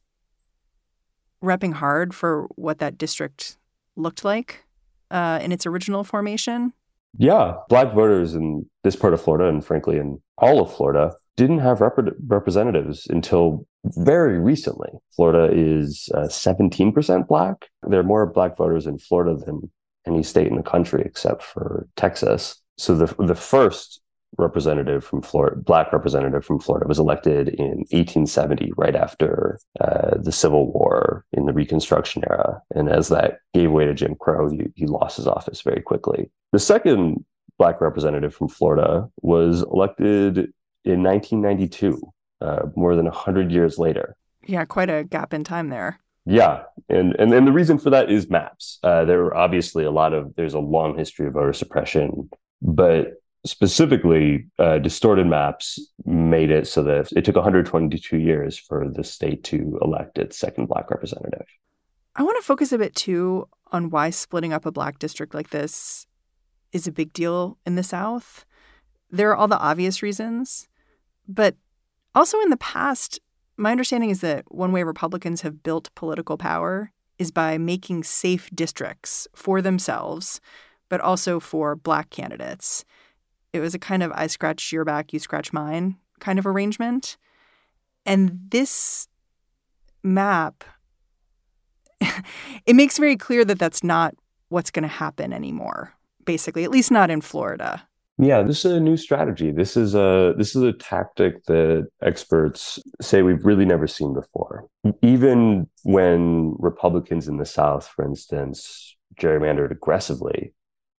repping 1.43 1.73
hard 1.73 2.15
for 2.15 2.47
what 2.55 2.79
that 2.79 2.97
district 2.97 3.57
looked 3.97 4.23
like 4.23 4.63
uh, 5.11 5.39
in 5.41 5.51
its 5.51 5.65
original 5.65 6.05
formation. 6.05 6.71
Yeah, 7.17 7.55
black 7.67 7.91
voters 7.91 8.35
in 8.35 8.69
this 8.85 8.95
part 8.95 9.13
of 9.13 9.21
Florida, 9.21 9.49
and 9.49 9.65
frankly 9.65 9.97
in 9.97 10.21
all 10.37 10.61
of 10.61 10.73
Florida, 10.73 11.13
didn't 11.35 11.59
have 11.59 11.81
rep- 11.81 12.15
representatives 12.25 13.05
until 13.09 13.67
very 13.95 14.39
recently. 14.39 14.89
Florida 15.15 15.53
is 15.53 16.09
uh, 16.13 16.27
17% 16.27 17.27
black. 17.27 17.69
There 17.87 17.99
are 17.99 18.03
more 18.03 18.25
black 18.25 18.57
voters 18.57 18.87
in 18.87 18.97
Florida 18.97 19.35
than 19.35 19.71
any 20.05 20.23
state 20.23 20.47
in 20.47 20.55
the 20.55 20.63
country 20.63 21.03
except 21.05 21.43
for 21.43 21.87
Texas. 21.95 22.61
So 22.77 22.95
the 22.95 23.13
the 23.23 23.35
first 23.35 24.01
representative 24.37 25.03
from 25.03 25.21
Florida, 25.21 25.55
black 25.55 25.91
representative 25.91 26.45
from 26.45 26.59
Florida, 26.59 26.87
was 26.87 26.99
elected 26.99 27.49
in 27.49 27.85
1870, 27.89 28.71
right 28.77 28.95
after 28.95 29.59
uh, 29.79 30.17
the 30.17 30.31
Civil 30.31 30.71
War 30.71 31.25
in 31.31 31.45
the 31.45 31.53
Reconstruction 31.53 32.23
era. 32.29 32.61
And 32.75 32.89
as 32.89 33.07
that 33.07 33.39
gave 33.53 33.71
way 33.71 33.85
to 33.85 33.93
Jim 33.93 34.15
Crow, 34.19 34.49
he, 34.49 34.67
he 34.75 34.85
lost 34.85 35.17
his 35.17 35.27
office 35.27 35.61
very 35.61 35.81
quickly. 35.81 36.29
The 36.51 36.59
second 36.59 37.25
black 37.57 37.81
representative 37.81 38.33
from 38.33 38.47
Florida, 38.47 39.09
was 39.21 39.63
elected 39.63 40.37
in 40.85 41.03
1992, 41.03 41.99
uh, 42.41 42.67
more 42.75 42.95
than 42.95 43.05
100 43.05 43.51
years 43.51 43.77
later. 43.77 44.15
Yeah, 44.45 44.65
quite 44.65 44.89
a 44.89 45.03
gap 45.03 45.33
in 45.33 45.43
time 45.43 45.69
there. 45.69 45.99
Yeah, 46.25 46.63
and 46.89 47.15
and, 47.19 47.33
and 47.33 47.47
the 47.47 47.53
reason 47.53 47.77
for 47.77 47.89
that 47.89 48.11
is 48.11 48.29
maps. 48.29 48.79
Uh, 48.83 49.05
there 49.05 49.21
are 49.23 49.35
obviously 49.35 49.85
a 49.85 49.91
lot 49.91 50.13
of 50.13 50.35
there's 50.35 50.53
a 50.53 50.59
long 50.59 50.97
history 50.97 51.25
of 51.25 51.33
voter 51.33 51.53
suppression, 51.53 52.29
but 52.61 53.13
specifically, 53.45 54.47
uh, 54.59 54.77
distorted 54.79 55.25
maps 55.25 55.79
made 56.05 56.51
it 56.51 56.67
so 56.67 56.83
that 56.83 57.11
it 57.13 57.23
took 57.23 57.35
122 57.35 58.17
years 58.17 58.57
for 58.57 58.89
the 58.89 59.05
state 59.05 59.43
to 59.45 59.79
elect 59.81 60.17
its 60.17 60.37
second 60.37 60.67
black 60.67 60.91
representative. 60.91 61.45
I 62.15 62.23
want 62.23 62.37
to 62.37 62.45
focus 62.45 62.73
a 62.73 62.77
bit 62.77 62.93
too 62.93 63.47
on 63.71 63.89
why 63.89 64.09
splitting 64.09 64.51
up 64.51 64.65
a 64.65 64.71
black 64.71 64.99
district 64.99 65.33
like 65.33 65.51
this 65.51 66.07
is 66.73 66.87
a 66.87 66.91
big 66.91 67.13
deal 67.13 67.57
in 67.65 67.75
the 67.75 67.83
South. 67.83 68.45
There 69.09 69.29
are 69.29 69.35
all 69.35 69.47
the 69.47 69.59
obvious 69.59 70.03
reasons, 70.03 70.67
but 71.27 71.55
also 72.17 72.41
in 72.41 72.49
the 72.49 72.57
past, 72.57 73.19
my 73.57 73.71
understanding 73.71 74.09
is 74.09 74.21
that 74.21 74.43
one 74.51 74.71
way 74.71 74.83
Republicans 74.83 75.41
have 75.41 75.63
built 75.63 75.93
political 75.95 76.37
power 76.37 76.91
is 77.17 77.31
by 77.31 77.57
making 77.57 78.03
safe 78.03 78.49
districts 78.53 79.27
for 79.35 79.61
themselves, 79.61 80.41
but 80.89 81.01
also 81.01 81.39
for 81.39 81.75
black 81.75 82.09
candidates. 82.09 82.85
It 83.53 83.59
was 83.59 83.73
a 83.73 83.79
kind 83.79 84.03
of 84.03 84.11
I 84.13 84.27
scratch 84.27 84.71
your 84.71 84.85
back, 84.85 85.13
you 85.13 85.19
scratch 85.19 85.53
mine 85.53 85.97
kind 86.19 86.39
of 86.39 86.47
arrangement. 86.47 87.17
And 88.05 88.39
this 88.49 89.07
map, 90.03 90.63
it 92.65 92.75
makes 92.75 92.97
very 92.97 93.17
clear 93.17 93.45
that 93.45 93.59
that's 93.59 93.83
not 93.83 94.15
what's 94.49 94.71
going 94.71 94.83
to 94.83 94.89
happen 94.89 95.33
anymore, 95.33 95.93
basically, 96.25 96.63
at 96.63 96.71
least 96.71 96.91
not 96.91 97.09
in 97.09 97.21
Florida. 97.21 97.86
Yeah, 98.19 98.41
this 98.41 98.65
is 98.65 98.73
a 98.73 98.79
new 98.79 98.97
strategy. 98.97 99.51
This 99.51 99.77
is 99.77 99.93
a 99.93 100.33
this 100.37 100.55
is 100.55 100.63
a 100.63 100.73
tactic 100.73 101.43
that 101.45 101.87
experts 102.01 102.79
say 102.99 103.21
we've 103.21 103.45
really 103.45 103.65
never 103.65 103.85
seen 103.85 104.13
before. 104.13 104.67
Even 105.03 105.69
when 105.83 106.55
Republicans 106.57 107.27
in 107.27 107.37
the 107.37 107.45
South, 107.45 107.87
for 107.87 108.03
instance, 108.03 108.95
gerrymandered 109.19 109.71
aggressively, 109.71 110.53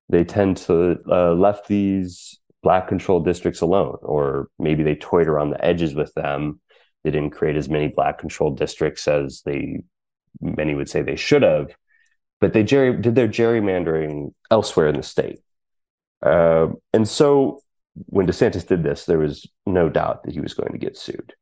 they 0.09 0.23
tend 0.23 0.59
to 0.59 0.99
uh, 1.11 1.33
left 1.33 1.67
these 1.67 2.39
black 2.63 2.87
controlled 2.87 3.25
districts 3.25 3.61
alone, 3.61 3.97
or 4.03 4.49
maybe 4.61 4.85
they 4.85 4.95
toyed 4.95 5.27
around 5.27 5.51
the 5.51 5.65
edges 5.65 5.95
with 5.95 6.15
them. 6.15 6.61
They 7.03 7.11
didn't 7.11 7.31
create 7.31 7.57
as 7.57 7.69
many 7.69 7.89
black 7.89 8.19
controlled 8.19 8.59
districts 8.59 9.09
as 9.09 9.43
they 9.45 9.83
many 10.41 10.75
would 10.75 10.89
say 10.89 11.03
they 11.03 11.17
should 11.17 11.43
have, 11.43 11.75
but 12.41 12.53
they 12.53 12.63
gerry, 12.63 13.01
did 13.01 13.17
their 13.17 13.27
gerrymandering 13.27 14.33
elsewhere 14.53 14.87
in 14.87 14.97
the 14.97 15.03
state. 15.03 15.41
Uh, 16.23 16.69
and 16.93 17.09
so 17.09 17.61
when 18.07 18.27
DeSantis 18.27 18.67
did 18.67 18.83
this, 18.83 19.05
there 19.05 19.19
was 19.19 19.47
no 19.67 19.89
doubt 19.89 20.25
that 20.25 20.33
he 20.33 20.41
was 20.41 20.55
going 20.55 20.73
to 20.73 20.79
get 20.79 20.97
sued. 20.97 21.35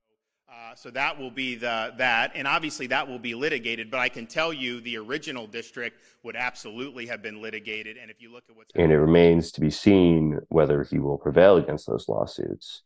Uh, 0.49 0.75
so 0.75 0.90
that 0.90 1.18
will 1.18 1.30
be 1.30 1.54
the 1.54 1.92
that, 1.99 2.33
and 2.35 2.47
obviously 2.47 2.87
that 2.87 3.06
will 3.06 3.18
be 3.18 3.35
litigated. 3.35 3.90
But 3.90 4.00
I 4.00 4.09
can 4.09 4.26
tell 4.26 4.52
you, 4.52 4.80
the 4.80 4.97
original 4.97 5.47
district 5.47 6.00
would 6.23 6.37
absolutely 6.37 7.06
have 7.06 7.23
been 7.23 7.42
litigated. 7.42 7.97
And 7.97 8.11
if 8.11 8.21
you 8.21 8.33
look 8.33 8.45
at 8.49 8.56
what's 8.56 8.71
and 8.75 8.90
it 8.90 8.99
remains 8.99 9.52
to 9.52 9.61
be 9.61 9.71
seen 9.71 10.38
whether 10.49 10.83
he 10.85 10.99
will 10.99 11.18
prevail 11.18 11.56
against 11.56 11.87
those 11.87 12.09
lawsuits. 12.09 12.83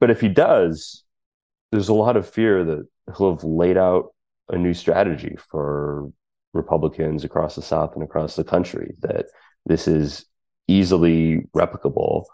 But 0.00 0.10
if 0.10 0.20
he 0.20 0.28
does, 0.28 1.04
there's 1.70 1.88
a 1.88 1.94
lot 1.94 2.16
of 2.16 2.28
fear 2.28 2.64
that 2.64 2.86
he'll 3.16 3.34
have 3.34 3.44
laid 3.44 3.76
out 3.76 4.14
a 4.48 4.56
new 4.56 4.74
strategy 4.74 5.36
for 5.50 6.10
Republicans 6.52 7.22
across 7.22 7.54
the 7.54 7.62
South 7.62 7.94
and 7.94 8.02
across 8.02 8.34
the 8.34 8.44
country. 8.44 8.94
That 9.00 9.26
this 9.66 9.86
is 9.86 10.24
easily 10.68 11.46
replicable. 11.54 12.24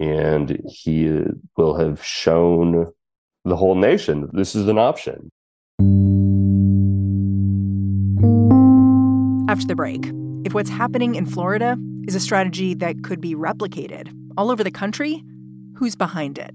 And 0.00 0.60
he 0.68 1.08
uh, 1.08 1.24
will 1.56 1.76
have 1.76 2.04
shown 2.04 2.86
the 3.44 3.56
whole 3.56 3.74
nation 3.74 4.28
this 4.32 4.54
is 4.54 4.68
an 4.68 4.78
option. 4.78 5.30
After 9.48 9.66
the 9.66 9.74
break, 9.74 10.12
if 10.44 10.54
what's 10.54 10.70
happening 10.70 11.14
in 11.14 11.26
Florida 11.26 11.76
is 12.06 12.14
a 12.14 12.20
strategy 12.20 12.74
that 12.74 13.02
could 13.02 13.20
be 13.20 13.34
replicated 13.34 14.12
all 14.36 14.50
over 14.50 14.62
the 14.62 14.70
country, 14.70 15.24
who's 15.74 15.96
behind 15.96 16.38
it? 16.38 16.54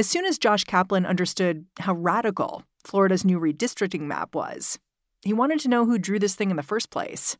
As 0.00 0.08
soon 0.08 0.24
as 0.24 0.38
Josh 0.38 0.64
Kaplan 0.64 1.04
understood 1.04 1.66
how 1.78 1.92
radical 1.92 2.62
Florida's 2.82 3.22
new 3.22 3.38
redistricting 3.38 4.00
map 4.00 4.34
was, 4.34 4.78
he 5.20 5.34
wanted 5.34 5.60
to 5.60 5.68
know 5.68 5.84
who 5.84 5.98
drew 5.98 6.18
this 6.18 6.34
thing 6.34 6.48
in 6.48 6.56
the 6.56 6.62
first 6.62 6.88
place. 6.88 7.36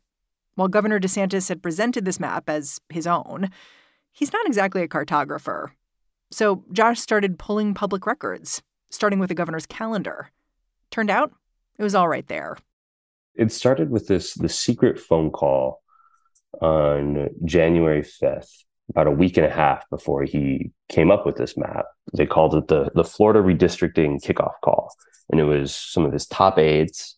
While 0.53 0.67
Governor 0.67 0.99
DeSantis 0.99 1.49
had 1.49 1.63
presented 1.63 2.05
this 2.05 2.19
map 2.19 2.47
as 2.47 2.79
his 2.89 3.07
own, 3.07 3.49
he's 4.11 4.31
not 4.31 4.45
exactly 4.45 4.83
a 4.83 4.87
cartographer. 4.87 5.71
So 6.29 6.63
Josh 6.71 6.99
started 6.99 7.39
pulling 7.39 7.73
public 7.73 8.05
records, 8.05 8.61
starting 8.91 9.17
with 9.17 9.29
the 9.29 9.33
governor's 9.33 9.65
calendar. 9.65 10.29
Turned 10.91 11.09
out 11.09 11.33
it 11.79 11.83
was 11.83 11.95
all 11.95 12.09
right 12.09 12.27
there. 12.27 12.59
It 13.33 13.51
started 13.51 13.89
with 13.89 14.05
this 14.05 14.35
the 14.35 14.49
secret 14.49 14.99
phone 14.99 15.31
call 15.31 15.81
on 16.61 17.29
January 17.43 18.03
5th 18.03 18.65
about 18.91 19.07
a 19.07 19.11
week 19.11 19.37
and 19.37 19.45
a 19.45 19.49
half 19.49 19.89
before 19.89 20.23
he 20.23 20.71
came 20.89 21.11
up 21.11 21.25
with 21.25 21.37
this 21.37 21.57
map. 21.57 21.85
They 22.13 22.25
called 22.25 22.55
it 22.55 22.67
the 22.67 22.91
the 22.93 23.03
Florida 23.03 23.39
redistricting 23.39 24.23
kickoff 24.23 24.53
call, 24.63 24.93
and 25.29 25.39
it 25.39 25.45
was 25.45 25.73
some 25.73 26.05
of 26.05 26.13
his 26.13 26.27
top 26.27 26.59
aides 26.59 27.17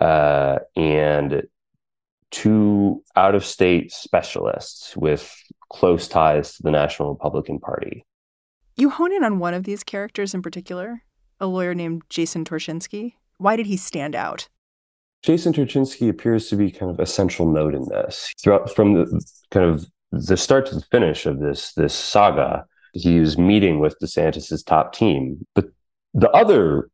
uh, 0.00 0.60
and 0.76 1.42
two 2.30 3.02
out 3.16 3.34
of 3.34 3.44
state 3.44 3.92
specialists 3.92 4.96
with 4.96 5.34
close 5.68 6.08
ties 6.08 6.56
to 6.56 6.62
the 6.62 6.70
National 6.70 7.10
Republican 7.10 7.58
Party. 7.58 8.06
You 8.76 8.90
hone 8.90 9.12
in 9.12 9.24
on 9.24 9.38
one 9.38 9.54
of 9.54 9.64
these 9.64 9.82
characters 9.82 10.32
in 10.32 10.42
particular, 10.42 11.02
a 11.40 11.46
lawyer 11.46 11.74
named 11.74 12.02
Jason 12.08 12.44
Torchinsky. 12.44 13.14
Why 13.38 13.56
did 13.56 13.66
he 13.66 13.76
stand 13.76 14.14
out? 14.14 14.48
Jason 15.22 15.52
Torchinsky 15.52 16.08
appears 16.08 16.48
to 16.48 16.56
be 16.56 16.70
kind 16.70 16.90
of 16.90 16.98
a 16.98 17.06
central 17.06 17.50
node 17.50 17.74
in 17.74 17.86
this. 17.88 18.32
Throughout 18.42 18.74
from 18.74 18.94
the 18.94 19.20
kind 19.50 19.66
of 19.66 19.90
the 20.12 20.36
start 20.36 20.66
to 20.66 20.74
the 20.74 20.82
finish 20.90 21.26
of 21.26 21.40
this 21.40 21.72
this 21.74 21.94
saga, 21.94 22.66
He 22.92 23.20
was 23.20 23.38
meeting 23.38 23.80
with 23.80 23.98
DeSantis's 24.02 24.62
top 24.62 24.92
team. 24.92 25.46
But 25.54 25.66
the 26.14 26.30
other 26.30 26.90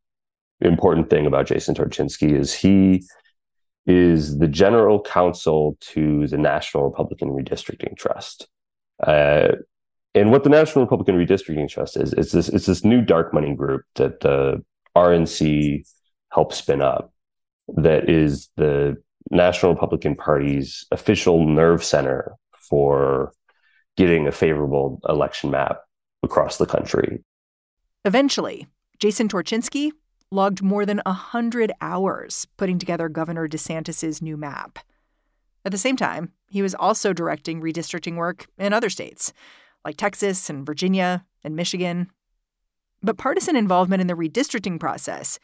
important 0.61 1.11
thing 1.11 1.27
about 1.27 1.47
Jason 1.47 1.75
Torchinsky 1.75 2.33
is 2.33 2.55
he 2.55 3.03
is 3.87 4.39
the 4.39 4.49
general 4.49 5.01
counsel 5.01 5.77
to 5.81 6.27
the 6.27 6.39
National 6.39 6.85
Republican 6.85 7.31
Redistricting 7.31 7.97
Trust. 7.97 8.49
Uh, 9.03 9.53
and 10.15 10.33
what 10.33 10.45
the 10.45 10.51
National 10.51 10.85
Republican 10.85 11.17
Redistricting 11.17 11.69
Trust 11.69 11.97
is, 11.97 12.13
it's 12.15 12.33
this, 12.33 12.49
it's 12.49 12.67
this 12.67 12.85
new 12.85 13.01
dark 13.01 13.33
money 13.33 13.55
group 13.55 13.83
that 13.95 14.21
the 14.21 14.65
RNC 14.97 15.87
helped 16.33 16.55
spin 16.55 16.81
up 16.81 17.13
that 17.77 18.09
is 18.09 18.49
the 18.57 18.97
National 19.31 19.73
Republican 19.73 20.17
Party's 20.17 20.87
official 20.91 21.47
nerve 21.47 21.85
center 21.85 22.35
for 22.69 23.33
getting 23.97 24.27
a 24.27 24.33
favorable 24.33 25.01
election 25.09 25.51
map 25.51 25.81
across 26.23 26.59
the 26.59 26.67
country. 26.67 27.25
Eventually, 28.05 28.67
Jason 28.99 29.29
Torchinsky 29.29 29.93
logged 30.31 30.63
more 30.63 30.85
than 30.85 31.01
100 31.07 31.73
hours 31.81 32.47
putting 32.57 32.79
together 32.79 33.09
Governor 33.09 33.49
DeSantis's 33.49 34.21
new 34.21 34.37
map. 34.37 34.79
At 35.65 35.73
the 35.73 35.79
same 35.79 35.97
time, 35.97 36.33
he 36.49 36.63
was 36.63 36.75
also 36.75 37.13
directing 37.13 37.61
redistricting 37.61 38.17
work 38.17 38.47
in 38.59 38.73
other 38.73 38.91
states, 38.91 39.33
like 39.85 39.97
Texas 39.97 40.49
and 40.49 40.65
Virginia 40.65 41.25
and 41.43 41.57
Michigan. 41.57 42.09
But 43.03 43.19
partisan 43.19 43.57
involvement 43.57 44.01
in 44.01 44.07
the 44.07 44.15
redistricting 44.15 44.79
process 44.79 45.39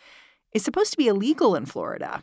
is 0.53 0.65
supposed 0.65 0.91
to 0.93 0.97
be 0.97 1.09
illegal 1.09 1.55
in 1.55 1.67
Florida. 1.67 2.23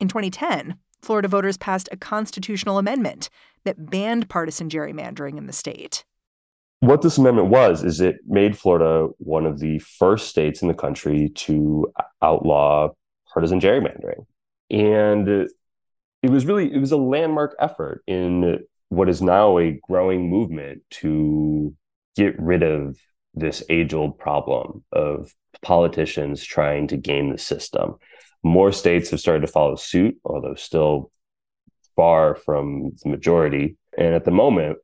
In 0.00 0.08
2010, 0.08 0.78
Florida 1.06 1.28
voters 1.28 1.56
passed 1.56 1.88
a 1.92 1.96
constitutional 1.96 2.78
amendment 2.78 3.30
that 3.62 3.90
banned 3.90 4.28
partisan 4.28 4.68
gerrymandering 4.68 5.38
in 5.38 5.46
the 5.46 5.52
state. 5.52 6.04
What 6.80 7.02
this 7.02 7.16
amendment 7.16 7.46
was 7.48 7.84
is 7.84 8.00
it 8.00 8.16
made 8.26 8.58
Florida 8.58 9.06
one 9.18 9.46
of 9.46 9.60
the 9.60 9.78
first 9.78 10.28
states 10.28 10.62
in 10.62 10.68
the 10.68 10.74
country 10.74 11.28
to 11.36 11.92
outlaw 12.22 12.88
partisan 13.32 13.60
gerrymandering. 13.60 14.26
And 14.68 15.28
it 15.28 16.30
was 16.30 16.44
really 16.44 16.74
it 16.74 16.80
was 16.80 16.90
a 16.90 16.96
landmark 16.96 17.54
effort 17.60 18.02
in 18.08 18.64
what 18.88 19.08
is 19.08 19.22
now 19.22 19.58
a 19.58 19.78
growing 19.88 20.28
movement 20.28 20.82
to 20.90 21.72
get 22.16 22.34
rid 22.36 22.64
of 22.64 22.98
this 23.32 23.62
age-old 23.68 24.18
problem 24.18 24.82
of 24.90 25.32
politicians 25.62 26.42
trying 26.42 26.88
to 26.88 26.96
game 26.96 27.30
the 27.30 27.38
system. 27.38 27.94
More 28.42 28.72
states 28.72 29.10
have 29.10 29.20
started 29.20 29.46
to 29.46 29.52
follow 29.52 29.76
suit, 29.76 30.16
although 30.24 30.54
still 30.54 31.10
far 31.96 32.34
from 32.34 32.92
the 33.02 33.08
majority. 33.08 33.76
And 33.98 34.14
at 34.14 34.24
the 34.24 34.30
moment, 34.30 34.78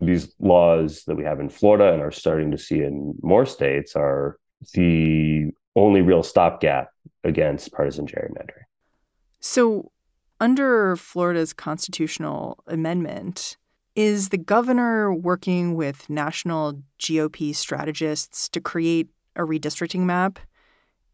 these 0.00 0.34
laws 0.38 1.04
that 1.06 1.16
we 1.16 1.24
have 1.24 1.40
in 1.40 1.48
Florida 1.48 1.92
and 1.92 2.02
are 2.02 2.10
starting 2.10 2.50
to 2.50 2.58
see 2.58 2.82
in 2.82 3.14
more 3.22 3.46
states 3.46 3.96
are 3.96 4.38
the 4.74 5.50
only 5.74 6.02
real 6.02 6.22
stopgap 6.22 6.90
against 7.24 7.72
partisan 7.72 8.06
gerrymandering. 8.06 8.64
So, 9.40 9.90
under 10.40 10.96
Florida's 10.96 11.52
constitutional 11.52 12.58
amendment, 12.66 13.56
is 13.94 14.28
the 14.28 14.38
governor 14.38 15.14
working 15.14 15.74
with 15.74 16.10
national 16.10 16.82
GOP 16.98 17.54
strategists 17.54 18.48
to 18.50 18.60
create 18.60 19.08
a 19.34 19.40
redistricting 19.40 20.00
map? 20.00 20.38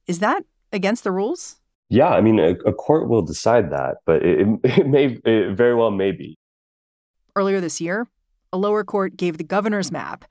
Is 0.09 0.19
that 0.19 0.45
against 0.73 1.05
the 1.05 1.13
rules? 1.13 1.61
Yeah, 1.93 2.09
I 2.09 2.23
mean, 2.23 2.39
a, 2.39 2.53
a 2.65 2.73
court 2.73 3.11
will 3.11 3.21
decide 3.21 3.71
that, 3.71 3.99
but 4.07 4.25
it, 4.25 4.49
it 4.65 4.87
may 4.87 5.19
it 5.27 5.55
very 5.55 5.75
well 5.75 5.91
may 5.91 6.11
be. 6.11 6.39
Earlier 7.37 7.61
this 7.61 7.83
year, 7.83 8.09
a 8.51 8.57
lower 8.57 8.83
court 8.83 9.15
gave 9.15 9.37
the 9.37 9.45
governor's 9.45 9.93
map 9.93 10.25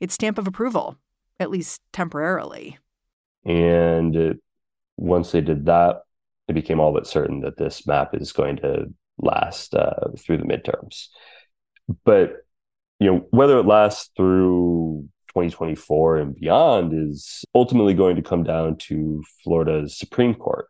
its 0.00 0.14
stamp 0.14 0.38
of 0.38 0.46
approval, 0.46 0.96
at 1.38 1.50
least 1.50 1.82
temporarily. 1.92 2.78
And 3.44 4.16
it, 4.16 4.38
once 4.96 5.32
they 5.32 5.42
did 5.42 5.66
that, 5.66 6.04
it 6.48 6.54
became 6.54 6.80
all 6.80 6.94
but 6.94 7.06
certain 7.06 7.40
that 7.40 7.58
this 7.58 7.86
map 7.86 8.14
is 8.14 8.32
going 8.32 8.56
to 8.56 8.86
last 9.18 9.74
uh, 9.74 10.08
through 10.18 10.38
the 10.38 10.44
midterms. 10.44 11.08
But 12.06 12.46
you 12.98 13.12
know 13.12 13.26
whether 13.28 13.58
it 13.58 13.66
lasts 13.66 14.08
through 14.16 15.06
2024 15.28 16.16
and 16.16 16.34
beyond 16.34 16.94
is 16.94 17.44
ultimately 17.54 17.92
going 17.92 18.16
to 18.16 18.22
come 18.22 18.42
down 18.42 18.78
to 18.78 19.22
Florida's 19.42 19.98
Supreme 19.98 20.34
Court. 20.34 20.66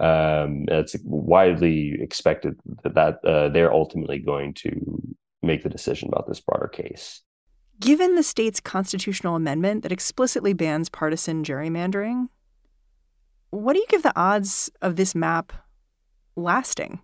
Um, 0.00 0.64
it's 0.68 0.96
widely 1.04 1.96
expected 2.00 2.58
that, 2.82 2.94
that 2.94 3.24
uh, 3.24 3.48
they're 3.50 3.72
ultimately 3.72 4.18
going 4.18 4.54
to 4.54 5.00
make 5.42 5.62
the 5.62 5.68
decision 5.68 6.08
about 6.08 6.26
this 6.26 6.40
broader 6.40 6.68
case. 6.68 7.22
Given 7.80 8.14
the 8.14 8.22
state's 8.22 8.60
constitutional 8.60 9.34
amendment 9.34 9.82
that 9.82 9.92
explicitly 9.92 10.52
bans 10.52 10.88
partisan 10.88 11.42
gerrymandering, 11.44 12.28
what 13.50 13.74
do 13.74 13.80
you 13.80 13.86
give 13.88 14.02
the 14.02 14.18
odds 14.18 14.70
of 14.80 14.96
this 14.96 15.14
map 15.14 15.52
lasting? 16.36 17.00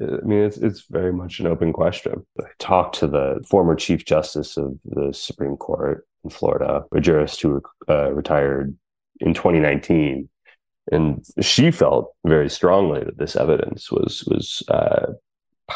I 0.00 0.24
mean, 0.24 0.40
it's 0.40 0.58
it's 0.58 0.84
very 0.90 1.12
much 1.12 1.40
an 1.40 1.46
open 1.46 1.72
question. 1.72 2.24
I 2.40 2.44
talked 2.58 2.98
to 3.00 3.06
the 3.06 3.42
former 3.48 3.74
Chief 3.74 4.04
Justice 4.04 4.56
of 4.56 4.78
the 4.84 5.12
Supreme 5.12 5.56
Court 5.56 6.06
in 6.24 6.30
Florida, 6.30 6.84
a 6.94 7.00
jurist 7.00 7.40
who 7.42 7.60
uh, 7.88 8.12
retired 8.12 8.76
in 9.20 9.34
2019, 9.34 10.28
and 10.90 11.24
she 11.40 11.70
felt 11.70 12.14
very 12.24 12.50
strongly 12.50 13.04
that 13.04 13.18
this 13.18 13.36
evidence 13.36 13.90
was 13.92 14.24
was 14.26 14.62
uh, 14.68 15.12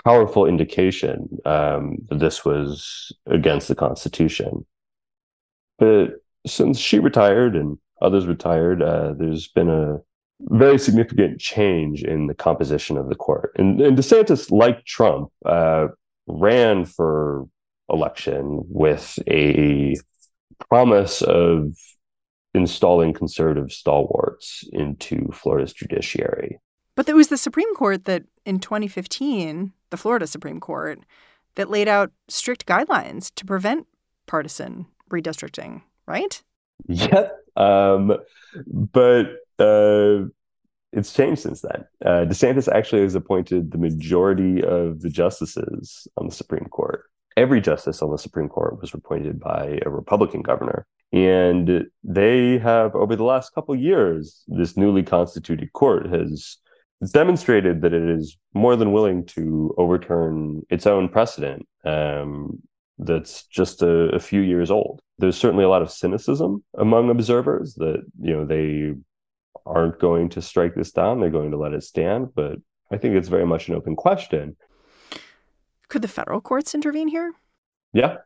powerful 0.04 0.46
indication 0.46 1.28
um, 1.44 1.98
that 2.08 2.18
this 2.18 2.44
was 2.44 3.12
against 3.26 3.68
the 3.68 3.74
Constitution. 3.74 4.66
But 5.78 6.14
since 6.46 6.78
she 6.78 6.98
retired 6.98 7.54
and 7.54 7.78
others 8.02 8.26
retired, 8.26 8.82
uh, 8.82 9.14
there's 9.16 9.48
been 9.48 9.70
a 9.70 9.98
very 10.40 10.78
significant 10.78 11.40
change 11.40 12.02
in 12.02 12.26
the 12.26 12.34
composition 12.34 12.96
of 12.96 13.08
the 13.08 13.14
court. 13.14 13.52
And, 13.56 13.80
and 13.80 13.96
DeSantis, 13.96 14.50
like 14.50 14.84
Trump, 14.84 15.30
uh, 15.44 15.88
ran 16.26 16.84
for 16.84 17.46
election 17.88 18.62
with 18.68 19.18
a 19.28 19.94
promise 20.68 21.22
of 21.22 21.74
installing 22.56 23.12
conservative 23.12 23.72
stalwarts 23.72 24.64
into 24.72 25.30
Florida's 25.32 25.72
judiciary. 25.72 26.58
But 26.94 27.08
it 27.08 27.14
was 27.14 27.28
the 27.28 27.36
Supreme 27.36 27.74
Court 27.74 28.06
that 28.06 28.24
in 28.44 28.58
2015, 28.58 29.72
the 29.90 29.96
Florida 29.96 30.26
Supreme 30.26 30.60
Court, 30.60 31.00
that 31.56 31.70
laid 31.70 31.88
out 31.88 32.12
strict 32.28 32.66
guidelines 32.66 33.32
to 33.34 33.44
prevent 33.44 33.86
partisan 34.26 34.86
redistricting, 35.10 35.82
right? 36.06 36.42
Yep. 36.88 37.32
Um, 37.56 38.12
but 38.66 39.26
uh, 39.58 40.26
it's 40.92 41.12
changed 41.12 41.42
since 41.42 41.62
then. 41.62 41.84
Uh, 42.04 42.26
DeSantis 42.26 42.68
actually 42.68 43.02
has 43.02 43.14
appointed 43.14 43.70
the 43.70 43.78
majority 43.78 44.62
of 44.62 45.00
the 45.00 45.10
justices 45.10 46.06
on 46.16 46.26
the 46.26 46.34
Supreme 46.34 46.66
Court. 46.70 47.04
Every 47.36 47.60
justice 47.60 48.02
on 48.02 48.10
the 48.10 48.18
Supreme 48.18 48.48
Court 48.48 48.80
was 48.80 48.94
appointed 48.94 49.38
by 49.38 49.78
a 49.84 49.90
Republican 49.90 50.42
governor. 50.42 50.86
And 51.12 51.86
they 52.02 52.58
have, 52.58 52.94
over 52.94 53.14
the 53.14 53.24
last 53.24 53.54
couple 53.54 53.74
years, 53.76 54.42
this 54.48 54.76
newly 54.76 55.02
constituted 55.02 55.72
court 55.72 56.06
has 56.06 56.58
demonstrated 57.12 57.82
that 57.82 57.92
it 57.92 58.02
is 58.02 58.36
more 58.54 58.74
than 58.74 58.92
willing 58.92 59.24
to 59.26 59.74
overturn 59.76 60.62
its 60.70 60.86
own 60.86 61.08
precedent 61.08 61.66
um, 61.84 62.58
that's 62.98 63.46
just 63.46 63.82
a, 63.82 64.08
a, 64.14 64.18
few 64.18 64.40
years 64.40 64.70
old. 64.70 65.00
There's 65.18 65.36
certainly 65.36 65.64
a 65.64 65.68
lot 65.68 65.82
of 65.82 65.90
cynicism 65.90 66.64
among 66.78 67.10
observers 67.10 67.74
that 67.74 68.02
you 68.20 68.34
know 68.34 68.46
they 68.46 68.94
aren't 69.66 69.98
going 69.98 70.30
to 70.30 70.42
strike 70.42 70.74
this 70.74 70.92
down; 70.92 71.20
they're 71.20 71.30
going 71.30 71.50
to 71.50 71.58
let 71.58 71.74
it 71.74 71.82
stand. 71.82 72.34
But 72.34 72.56
I 72.90 72.96
think 72.96 73.14
it's 73.14 73.28
very 73.28 73.46
much 73.46 73.68
an 73.68 73.74
open 73.74 73.96
question. 73.96 74.56
Could 75.88 76.02
the 76.02 76.08
federal 76.08 76.40
courts 76.40 76.74
intervene 76.74 77.08
here? 77.08 77.32
Yeah, 77.92 78.16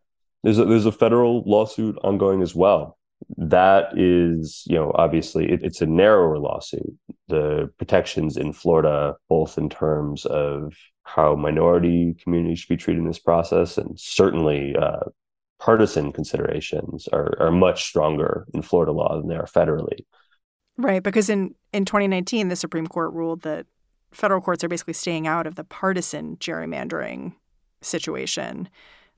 there's 0.43 0.59
a, 0.59 0.65
there's 0.65 0.87
a 0.87 0.93
federal 0.93 1.43
lawsuit 1.47 1.97
ongoing 2.03 2.43
as 2.43 2.55
well. 2.55 2.99
That 3.37 3.99
is, 3.99 4.65
you 4.67 4.77
know, 4.77 4.93
obviously 4.95 5.51
it, 5.51 5.63
it's 5.63 5.83
a 5.83 5.87
narrower 5.87 6.39
lawsuit. 6.39 6.97
The 7.29 7.71
protections 7.79 8.37
in 8.37 8.53
Florida, 8.53 9.17
both 9.29 9.59
in 9.59 9.69
terms 9.69 10.25
of 10.27 10.75
how 11.05 11.37
minority 11.37 12.15
communities 12.23 12.61
should 12.61 12.69
be 12.69 12.77
treated 12.77 13.01
in 13.01 13.07
this 13.07 13.19
process, 13.19 13.77
and 13.77 13.99
certainly 14.01 14.75
uh, 14.75 15.01
partisan 15.59 16.13
considerations 16.13 17.09
are, 17.13 17.35
are 17.39 17.53
much 17.53 17.85
stronger 17.85 18.47
in 18.55 18.63
Florida 18.63 18.93
law 18.93 19.17
than 19.17 19.29
they 19.29 19.37
are 19.37 19.47
federally. 19.47 20.05
Right, 20.77 21.03
because 21.03 21.29
in, 21.29 21.55
in 21.73 21.85
2019, 21.85 22.49
the 22.49 22.57
Supreme 22.57 22.87
Court 22.87 23.13
ruled 23.13 23.43
that 23.43 23.67
federal 24.13 24.41
courts 24.41 24.65
are 24.65 24.69
basically 24.69 24.95
staying 24.95 25.27
out 25.27 25.47
of 25.47 25.57
the 25.57 25.65
partisan 25.65 26.37
gerrymandering 26.39 27.35
situation. 27.83 28.69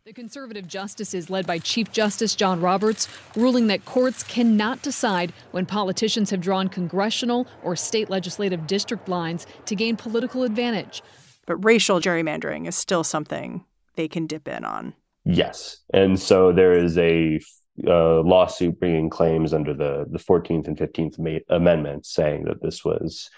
The 0.04 0.12
conservative 0.12 0.66
justices, 0.66 1.30
led 1.30 1.46
by 1.46 1.58
Chief 1.58 1.92
Justice 1.92 2.34
John 2.34 2.60
Roberts, 2.60 3.06
ruling 3.36 3.68
that 3.68 3.84
courts 3.84 4.24
cannot 4.24 4.82
decide 4.82 5.32
when 5.52 5.64
politicians 5.64 6.30
have 6.30 6.40
drawn 6.40 6.68
congressional 6.68 7.46
or 7.62 7.76
state 7.76 8.10
legislative 8.10 8.66
district 8.66 9.08
lines 9.08 9.46
to 9.66 9.76
gain 9.76 9.96
political 9.96 10.42
advantage. 10.42 11.02
But 11.46 11.64
racial 11.64 12.00
gerrymandering 12.00 12.66
is 12.66 12.74
still 12.74 13.04
something 13.04 13.64
they 13.94 14.08
can 14.08 14.26
dip 14.26 14.48
in 14.48 14.64
on. 14.64 14.94
Yes. 15.24 15.78
And 15.94 16.18
so 16.18 16.52
there 16.52 16.72
is 16.72 16.98
a 16.98 17.38
uh, 17.86 18.22
lawsuit 18.22 18.80
bringing 18.80 19.08
claims 19.08 19.54
under 19.54 19.72
the 19.72 20.04
the 20.10 20.18
14th 20.18 20.66
and 20.66 20.76
15th 20.76 21.18
ma- 21.18 21.56
amendments 21.56 22.12
saying 22.12 22.44
that 22.44 22.60
this 22.60 22.84
was 22.84 23.30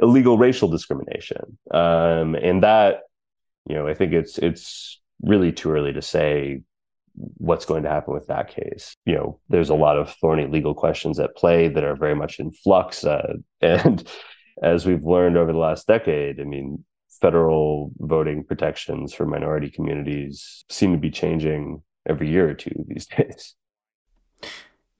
illegal 0.00 0.38
racial 0.38 0.68
discrimination 0.68 1.58
um, 1.72 2.34
and 2.36 2.62
that 2.62 3.00
you 3.68 3.74
know 3.74 3.86
i 3.86 3.94
think 3.94 4.12
it's 4.12 4.38
it's 4.38 5.00
really 5.22 5.52
too 5.52 5.70
early 5.70 5.92
to 5.92 6.02
say 6.02 6.60
what's 7.14 7.66
going 7.66 7.82
to 7.82 7.90
happen 7.90 8.14
with 8.14 8.26
that 8.28 8.48
case. 8.48 8.96
You 9.04 9.14
know 9.14 9.40
there's 9.50 9.68
a 9.68 9.74
lot 9.74 9.98
of 9.98 10.14
thorny 10.14 10.46
legal 10.46 10.74
questions 10.74 11.20
at 11.20 11.36
play 11.36 11.68
that 11.68 11.84
are 11.84 11.94
very 11.94 12.14
much 12.14 12.40
in 12.40 12.52
flux 12.52 13.04
uh, 13.04 13.34
and 13.60 14.08
as 14.62 14.86
we've 14.86 15.04
learned 15.04 15.36
over 15.36 15.52
the 15.52 15.58
last 15.58 15.86
decade 15.86 16.40
i 16.40 16.44
mean 16.44 16.84
federal 17.22 17.92
voting 17.98 18.42
protections 18.42 19.14
for 19.14 19.24
minority 19.24 19.70
communities 19.70 20.64
seem 20.68 20.92
to 20.92 20.98
be 20.98 21.10
changing 21.10 21.80
every 22.06 22.28
year 22.28 22.50
or 22.50 22.54
two 22.54 22.84
these 22.88 23.06
days. 23.16 23.54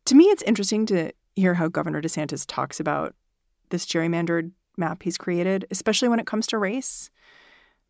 To 0.07 0.15
me, 0.15 0.25
it's 0.25 0.43
interesting 0.43 0.87
to 0.87 1.13
hear 1.35 1.55
how 1.55 1.69
Governor 1.69 2.01
DeSantis 2.01 2.45
talks 2.47 2.79
about 2.79 3.15
this 3.71 3.85
gerrymandered 3.87 4.53
map 4.77 5.03
he's 5.03 5.19
created, 5.19 5.67
especially 5.71 6.09
when 6.09 6.21
it 6.21 6.27
comes 6.27 6.47
to 6.49 6.59
race, 6.59 7.11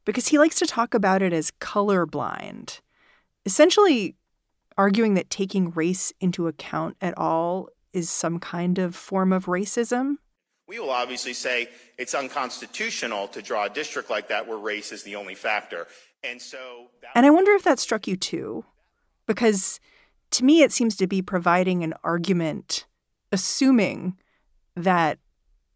because 0.05 0.29
he 0.29 0.39
likes 0.39 0.59
to 0.59 0.67
talk 0.67 0.95
about 0.95 1.23
it 1.23 1.33
as 1.33 1.51
colorblind, 1.53 2.81
essentially 3.45 4.17
arguing 4.77 5.15
that 5.15 5.31
taking 5.31 5.71
race 5.71 6.13
into 6.21 6.47
account 6.47 6.97
at 7.01 7.17
all 7.17 7.69
is 7.93 8.09
some 8.09 8.39
kind 8.39 8.79
of 8.79 8.97
form 8.97 9.33
of 9.33 9.47
racism. 9.47 10.17
We 10.67 10.79
will 10.79 10.91
obviously 10.91 11.35
say 11.35 11.69
it's 11.99 12.15
unconstitutional 12.15 13.29
to 13.29 13.43
draw 13.43 13.67
a 13.67 13.71
district 13.71 14.09
like 14.09 14.29
that 14.29 14.49
where 14.49 14.57
race 14.57 14.93
is 14.93 15.03
the 15.03 15.17
only 15.17 15.35
factor. 15.35 15.87
And 16.25 16.41
so. 16.41 16.89
And 17.15 17.27
I 17.27 17.31
wonder 17.31 17.53
if 17.53 17.65
that 17.65 17.79
struck 17.79 18.07
you 18.07 18.17
too, 18.17 18.65
because 19.27 19.81
to 20.31 20.45
me, 20.45 20.63
it 20.63 20.73
seems 20.73 20.97
to 20.97 21.07
be 21.07 21.21
providing 21.21 21.85
an 21.85 21.93
argument, 22.03 22.87
assuming 23.31 24.17
that 24.75 25.19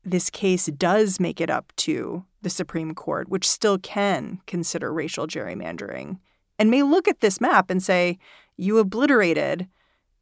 this 0.06 0.30
case 0.30 0.66
does 0.66 1.20
make 1.20 1.40
it 1.40 1.50
up 1.50 1.72
to 1.76 2.24
the 2.42 2.50
Supreme 2.50 2.94
Court, 2.94 3.28
which 3.28 3.48
still 3.48 3.76
can 3.78 4.40
consider 4.46 4.92
racial 4.92 5.26
gerrymandering, 5.26 6.18
and 6.58 6.70
may 6.70 6.82
look 6.82 7.08
at 7.08 7.20
this 7.20 7.40
map 7.40 7.70
and 7.70 7.82
say, 7.82 8.18
you 8.56 8.78
obliterated 8.78 9.68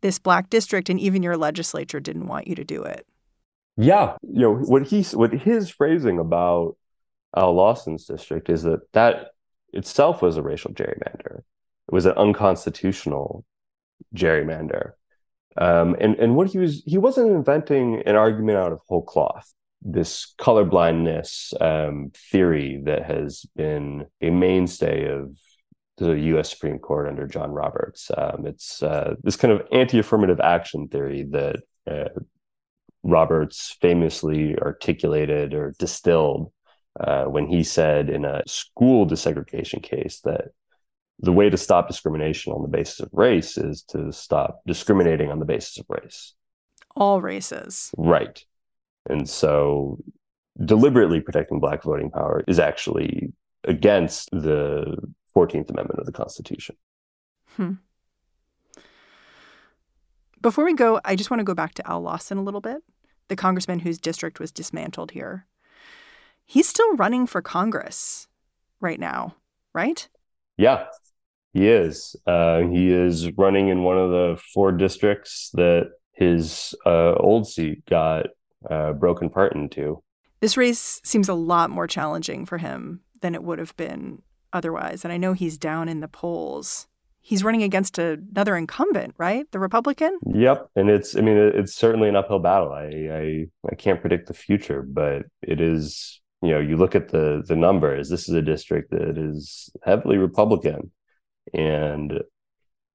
this 0.00 0.18
black 0.18 0.50
district, 0.50 0.88
and 0.88 0.98
even 0.98 1.22
your 1.22 1.36
legislature 1.36 2.00
didn't 2.00 2.26
want 2.26 2.48
you 2.48 2.54
to 2.54 2.64
do 2.64 2.82
it. 2.82 3.06
Yeah, 3.76 4.16
you 4.22 4.40
know 4.40 4.54
what 4.54 4.86
he's 4.86 5.14
what 5.14 5.32
his 5.32 5.68
phrasing 5.68 6.18
about 6.18 6.76
Al 7.36 7.54
Lawson's 7.54 8.06
district 8.06 8.48
is 8.48 8.62
that 8.62 8.80
that 8.92 9.32
itself 9.72 10.22
was 10.22 10.36
a 10.36 10.42
racial 10.42 10.72
gerrymander. 10.72 11.38
It 11.38 11.92
was 11.92 12.06
an 12.06 12.12
unconstitutional 12.12 13.44
gerrymander. 14.14 14.92
Um, 15.56 15.96
and 16.00 16.14
and 16.16 16.36
what 16.36 16.48
he 16.50 16.58
was 16.58 16.82
he 16.86 16.98
wasn't 16.98 17.32
inventing 17.32 18.02
an 18.06 18.16
argument 18.16 18.58
out 18.58 18.72
of 18.72 18.80
whole 18.88 19.02
cloth. 19.02 19.52
This 19.84 20.34
colorblindness 20.38 21.60
um, 21.60 22.10
theory 22.30 22.80
that 22.84 23.04
has 23.04 23.44
been 23.54 24.06
a 24.20 24.30
mainstay 24.30 25.06
of 25.10 25.36
the 25.98 26.12
U.S. 26.12 26.50
Supreme 26.50 26.78
Court 26.78 27.06
under 27.06 27.26
John 27.26 27.50
Roberts. 27.50 28.10
Um, 28.16 28.46
it's 28.46 28.82
uh, 28.82 29.14
this 29.22 29.36
kind 29.36 29.52
of 29.52 29.66
anti-affirmative 29.70 30.40
action 30.40 30.88
theory 30.88 31.24
that 31.30 31.56
uh, 31.88 32.20
Roberts 33.02 33.76
famously 33.80 34.56
articulated 34.58 35.54
or 35.54 35.74
distilled 35.78 36.50
uh, 36.98 37.24
when 37.24 37.46
he 37.46 37.62
said 37.62 38.08
in 38.08 38.24
a 38.24 38.42
school 38.46 39.06
desegregation 39.06 39.82
case 39.82 40.20
that 40.20 40.48
the 41.20 41.32
way 41.32 41.48
to 41.48 41.56
stop 41.56 41.86
discrimination 41.86 42.52
on 42.52 42.62
the 42.62 42.68
basis 42.68 43.00
of 43.00 43.08
race 43.12 43.56
is 43.56 43.82
to 43.82 44.12
stop 44.12 44.60
discriminating 44.66 45.30
on 45.30 45.38
the 45.38 45.44
basis 45.44 45.78
of 45.78 45.86
race. 45.88 46.34
All 46.96 47.20
races. 47.20 47.90
Right. 47.96 48.44
And 49.08 49.28
so 49.28 49.98
deliberately 50.64 51.20
protecting 51.20 51.60
black 51.60 51.82
voting 51.82 52.10
power 52.10 52.44
is 52.46 52.58
actually 52.58 53.32
against 53.64 54.30
the 54.30 54.96
14th 55.34 55.70
Amendment 55.70 56.00
of 56.00 56.06
the 56.06 56.12
Constitution. 56.12 56.76
Hmm. 57.56 57.72
Before 60.40 60.64
we 60.64 60.74
go, 60.74 61.00
I 61.04 61.16
just 61.16 61.30
want 61.30 61.40
to 61.40 61.44
go 61.44 61.54
back 61.54 61.74
to 61.74 61.90
Al 61.90 62.02
Lawson 62.02 62.36
a 62.36 62.42
little 62.42 62.60
bit, 62.60 62.82
the 63.28 63.36
congressman 63.36 63.80
whose 63.80 63.98
district 63.98 64.38
was 64.38 64.52
dismantled 64.52 65.12
here. 65.12 65.46
He's 66.44 66.68
still 66.68 66.96
running 66.96 67.26
for 67.26 67.40
Congress 67.40 68.28
right 68.80 69.00
now, 69.00 69.36
right? 69.72 70.06
Yeah, 70.58 70.86
he 71.54 71.68
is. 71.68 72.14
Uh, 72.26 72.60
he 72.60 72.92
is 72.92 73.30
running 73.38 73.68
in 73.68 73.82
one 73.82 73.96
of 73.96 74.10
the 74.10 74.38
four 74.52 74.70
districts 74.72 75.50
that 75.54 75.92
his 76.12 76.74
uh, 76.84 77.14
old 77.14 77.48
seat 77.48 77.86
got 77.86 78.26
uh, 78.70 78.92
broken 78.92 79.30
part 79.30 79.54
into. 79.54 80.02
This 80.40 80.56
race 80.56 81.00
seems 81.04 81.28
a 81.28 81.34
lot 81.34 81.70
more 81.70 81.86
challenging 81.86 82.44
for 82.46 82.58
him 82.58 83.00
than 83.20 83.34
it 83.34 83.42
would 83.42 83.58
have 83.58 83.76
been 83.76 84.22
otherwise. 84.52 85.04
And 85.04 85.12
I 85.12 85.16
know 85.16 85.32
he's 85.32 85.56
down 85.56 85.88
in 85.88 86.00
the 86.00 86.08
polls. 86.08 86.86
He's 87.20 87.42
running 87.42 87.62
against 87.62 87.98
another 87.98 88.54
incumbent, 88.56 89.14
right? 89.16 89.50
The 89.50 89.58
Republican? 89.58 90.18
Yep. 90.26 90.68
And 90.76 90.90
it's, 90.90 91.16
I 91.16 91.22
mean, 91.22 91.36
it's 91.36 91.74
certainly 91.74 92.08
an 92.08 92.16
uphill 92.16 92.38
battle. 92.38 92.72
I, 92.72 92.84
I, 92.84 93.46
I 93.70 93.74
can't 93.76 94.00
predict 94.00 94.28
the 94.28 94.34
future, 94.34 94.82
but 94.82 95.22
it 95.40 95.60
is 95.60 96.20
you 96.44 96.50
know 96.50 96.60
you 96.60 96.76
look 96.76 96.94
at 96.94 97.08
the 97.08 97.42
the 97.46 97.56
numbers 97.56 98.10
this 98.10 98.28
is 98.28 98.34
a 98.34 98.42
district 98.42 98.90
that 98.90 99.16
is 99.16 99.70
heavily 99.82 100.18
republican 100.18 100.90
and 101.54 102.20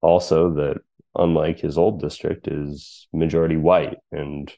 also 0.00 0.54
that 0.54 0.76
unlike 1.16 1.58
his 1.58 1.76
old 1.76 2.00
district 2.00 2.46
is 2.46 3.08
majority 3.12 3.56
white 3.56 3.98
and 4.12 4.52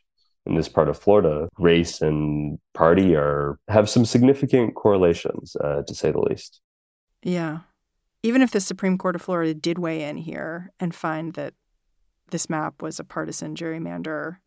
in 0.46 0.56
this 0.56 0.68
part 0.68 0.88
of 0.88 0.98
Florida, 0.98 1.48
race 1.58 2.00
and 2.00 2.58
party 2.74 3.14
are 3.14 3.58
have 3.68 3.88
some 3.88 4.04
significant 4.04 4.74
correlations, 4.74 5.56
uh, 5.56 5.82
to 5.86 5.94
say 5.94 6.10
the 6.10 6.20
least. 6.20 6.60
Yeah, 7.22 7.60
even 8.22 8.42
if 8.42 8.50
the 8.50 8.60
Supreme 8.60 8.98
Court 8.98 9.16
of 9.16 9.22
Florida 9.22 9.54
did 9.54 9.78
weigh 9.78 10.02
in 10.02 10.16
here 10.16 10.72
and 10.78 10.94
find 10.94 11.34
that 11.34 11.54
this 12.30 12.48
map 12.48 12.82
was 12.82 12.98
a 12.98 13.04
partisan 13.04 13.54
gerrymander, 13.54 14.38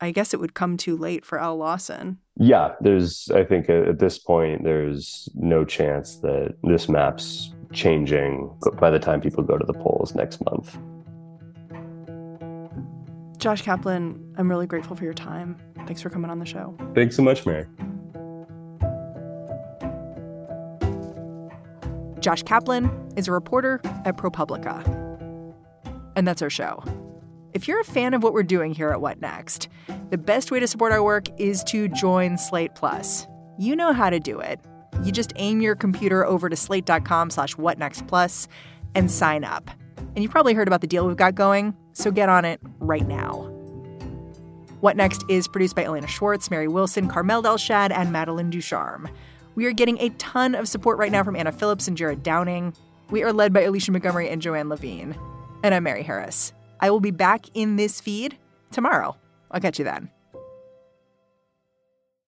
I 0.00 0.10
guess 0.12 0.32
it 0.32 0.40
would 0.40 0.54
come 0.54 0.76
too 0.76 0.96
late 0.96 1.24
for 1.24 1.40
Al 1.40 1.56
Lawson. 1.56 2.18
Yeah, 2.36 2.74
there's, 2.80 3.30
I 3.34 3.44
think 3.44 3.68
at 3.68 3.98
this 3.98 4.18
point, 4.18 4.64
there's 4.64 5.28
no 5.34 5.64
chance 5.64 6.16
that 6.16 6.54
this 6.62 6.88
map's 6.88 7.52
changing 7.72 8.50
by 8.80 8.90
the 8.90 8.98
time 8.98 9.20
people 9.20 9.42
go 9.42 9.58
to 9.58 9.66
the 9.66 9.74
polls 9.74 10.14
next 10.14 10.44
month. 10.44 10.78
Josh 13.38 13.62
Kaplan, 13.62 14.34
I'm 14.36 14.50
really 14.50 14.66
grateful 14.66 14.96
for 14.96 15.04
your 15.04 15.14
time. 15.14 15.56
Thanks 15.86 16.02
for 16.02 16.10
coming 16.10 16.30
on 16.30 16.38
the 16.40 16.46
show. 16.46 16.76
Thanks 16.94 17.16
so 17.16 17.22
much, 17.22 17.46
Mary. 17.46 17.66
Josh 22.20 22.42
Kaplan 22.42 22.90
is 23.16 23.28
a 23.28 23.32
reporter 23.32 23.80
at 24.04 24.16
ProPublica. 24.16 24.96
And 26.16 26.26
that's 26.26 26.42
our 26.42 26.50
show. 26.50 26.82
If 27.54 27.68
you're 27.68 27.80
a 27.80 27.84
fan 27.84 28.12
of 28.12 28.22
what 28.24 28.32
we're 28.32 28.42
doing 28.42 28.74
here 28.74 28.90
at 28.90 29.00
What 29.00 29.20
Next, 29.20 29.68
the 30.10 30.18
best 30.18 30.50
way 30.50 30.58
to 30.58 30.66
support 30.66 30.92
our 30.92 31.02
work 31.02 31.28
is 31.40 31.62
to 31.64 31.88
join 31.88 32.36
Slate 32.36 32.74
Plus. 32.74 33.26
You 33.56 33.76
know 33.76 33.92
how 33.92 34.10
to 34.10 34.18
do 34.18 34.40
it. 34.40 34.60
You 35.04 35.12
just 35.12 35.32
aim 35.36 35.60
your 35.60 35.76
computer 35.76 36.26
over 36.26 36.48
to 36.48 36.56
slate.com 36.56 37.30
slash 37.30 37.54
whatnextplus 37.54 38.48
and 38.96 39.10
sign 39.10 39.44
up. 39.44 39.70
And 39.96 40.22
you've 40.22 40.32
probably 40.32 40.54
heard 40.54 40.66
about 40.66 40.80
the 40.80 40.86
deal 40.86 41.06
we've 41.06 41.16
got 41.16 41.36
going, 41.36 41.74
so 41.98 42.12
get 42.12 42.28
on 42.28 42.44
it 42.44 42.60
right 42.78 43.06
now. 43.06 43.50
What 44.80 44.96
Next 44.96 45.24
is 45.28 45.48
produced 45.48 45.74
by 45.74 45.84
Elena 45.84 46.06
Schwartz, 46.06 46.50
Mary 46.50 46.68
Wilson, 46.68 47.08
Carmel 47.08 47.42
Delshad, 47.42 47.90
and 47.90 48.12
Madeline 48.12 48.50
Ducharme. 48.50 49.08
We 49.56 49.66
are 49.66 49.72
getting 49.72 49.98
a 49.98 50.10
ton 50.10 50.54
of 50.54 50.68
support 50.68 50.98
right 50.98 51.10
now 51.10 51.24
from 51.24 51.34
Anna 51.34 51.50
Phillips 51.50 51.88
and 51.88 51.96
Jared 51.96 52.22
Downing. 52.22 52.72
We 53.10 53.24
are 53.24 53.32
led 53.32 53.52
by 53.52 53.62
Alicia 53.62 53.90
Montgomery 53.90 54.28
and 54.28 54.40
Joanne 54.40 54.68
Levine. 54.68 55.16
And 55.64 55.74
I'm 55.74 55.82
Mary 55.82 56.04
Harris. 56.04 56.52
I 56.78 56.90
will 56.90 57.00
be 57.00 57.10
back 57.10 57.46
in 57.54 57.74
this 57.74 58.00
feed 58.00 58.38
tomorrow. 58.70 59.16
I'll 59.50 59.60
catch 59.60 59.80
you 59.80 59.84
then. 59.84 60.08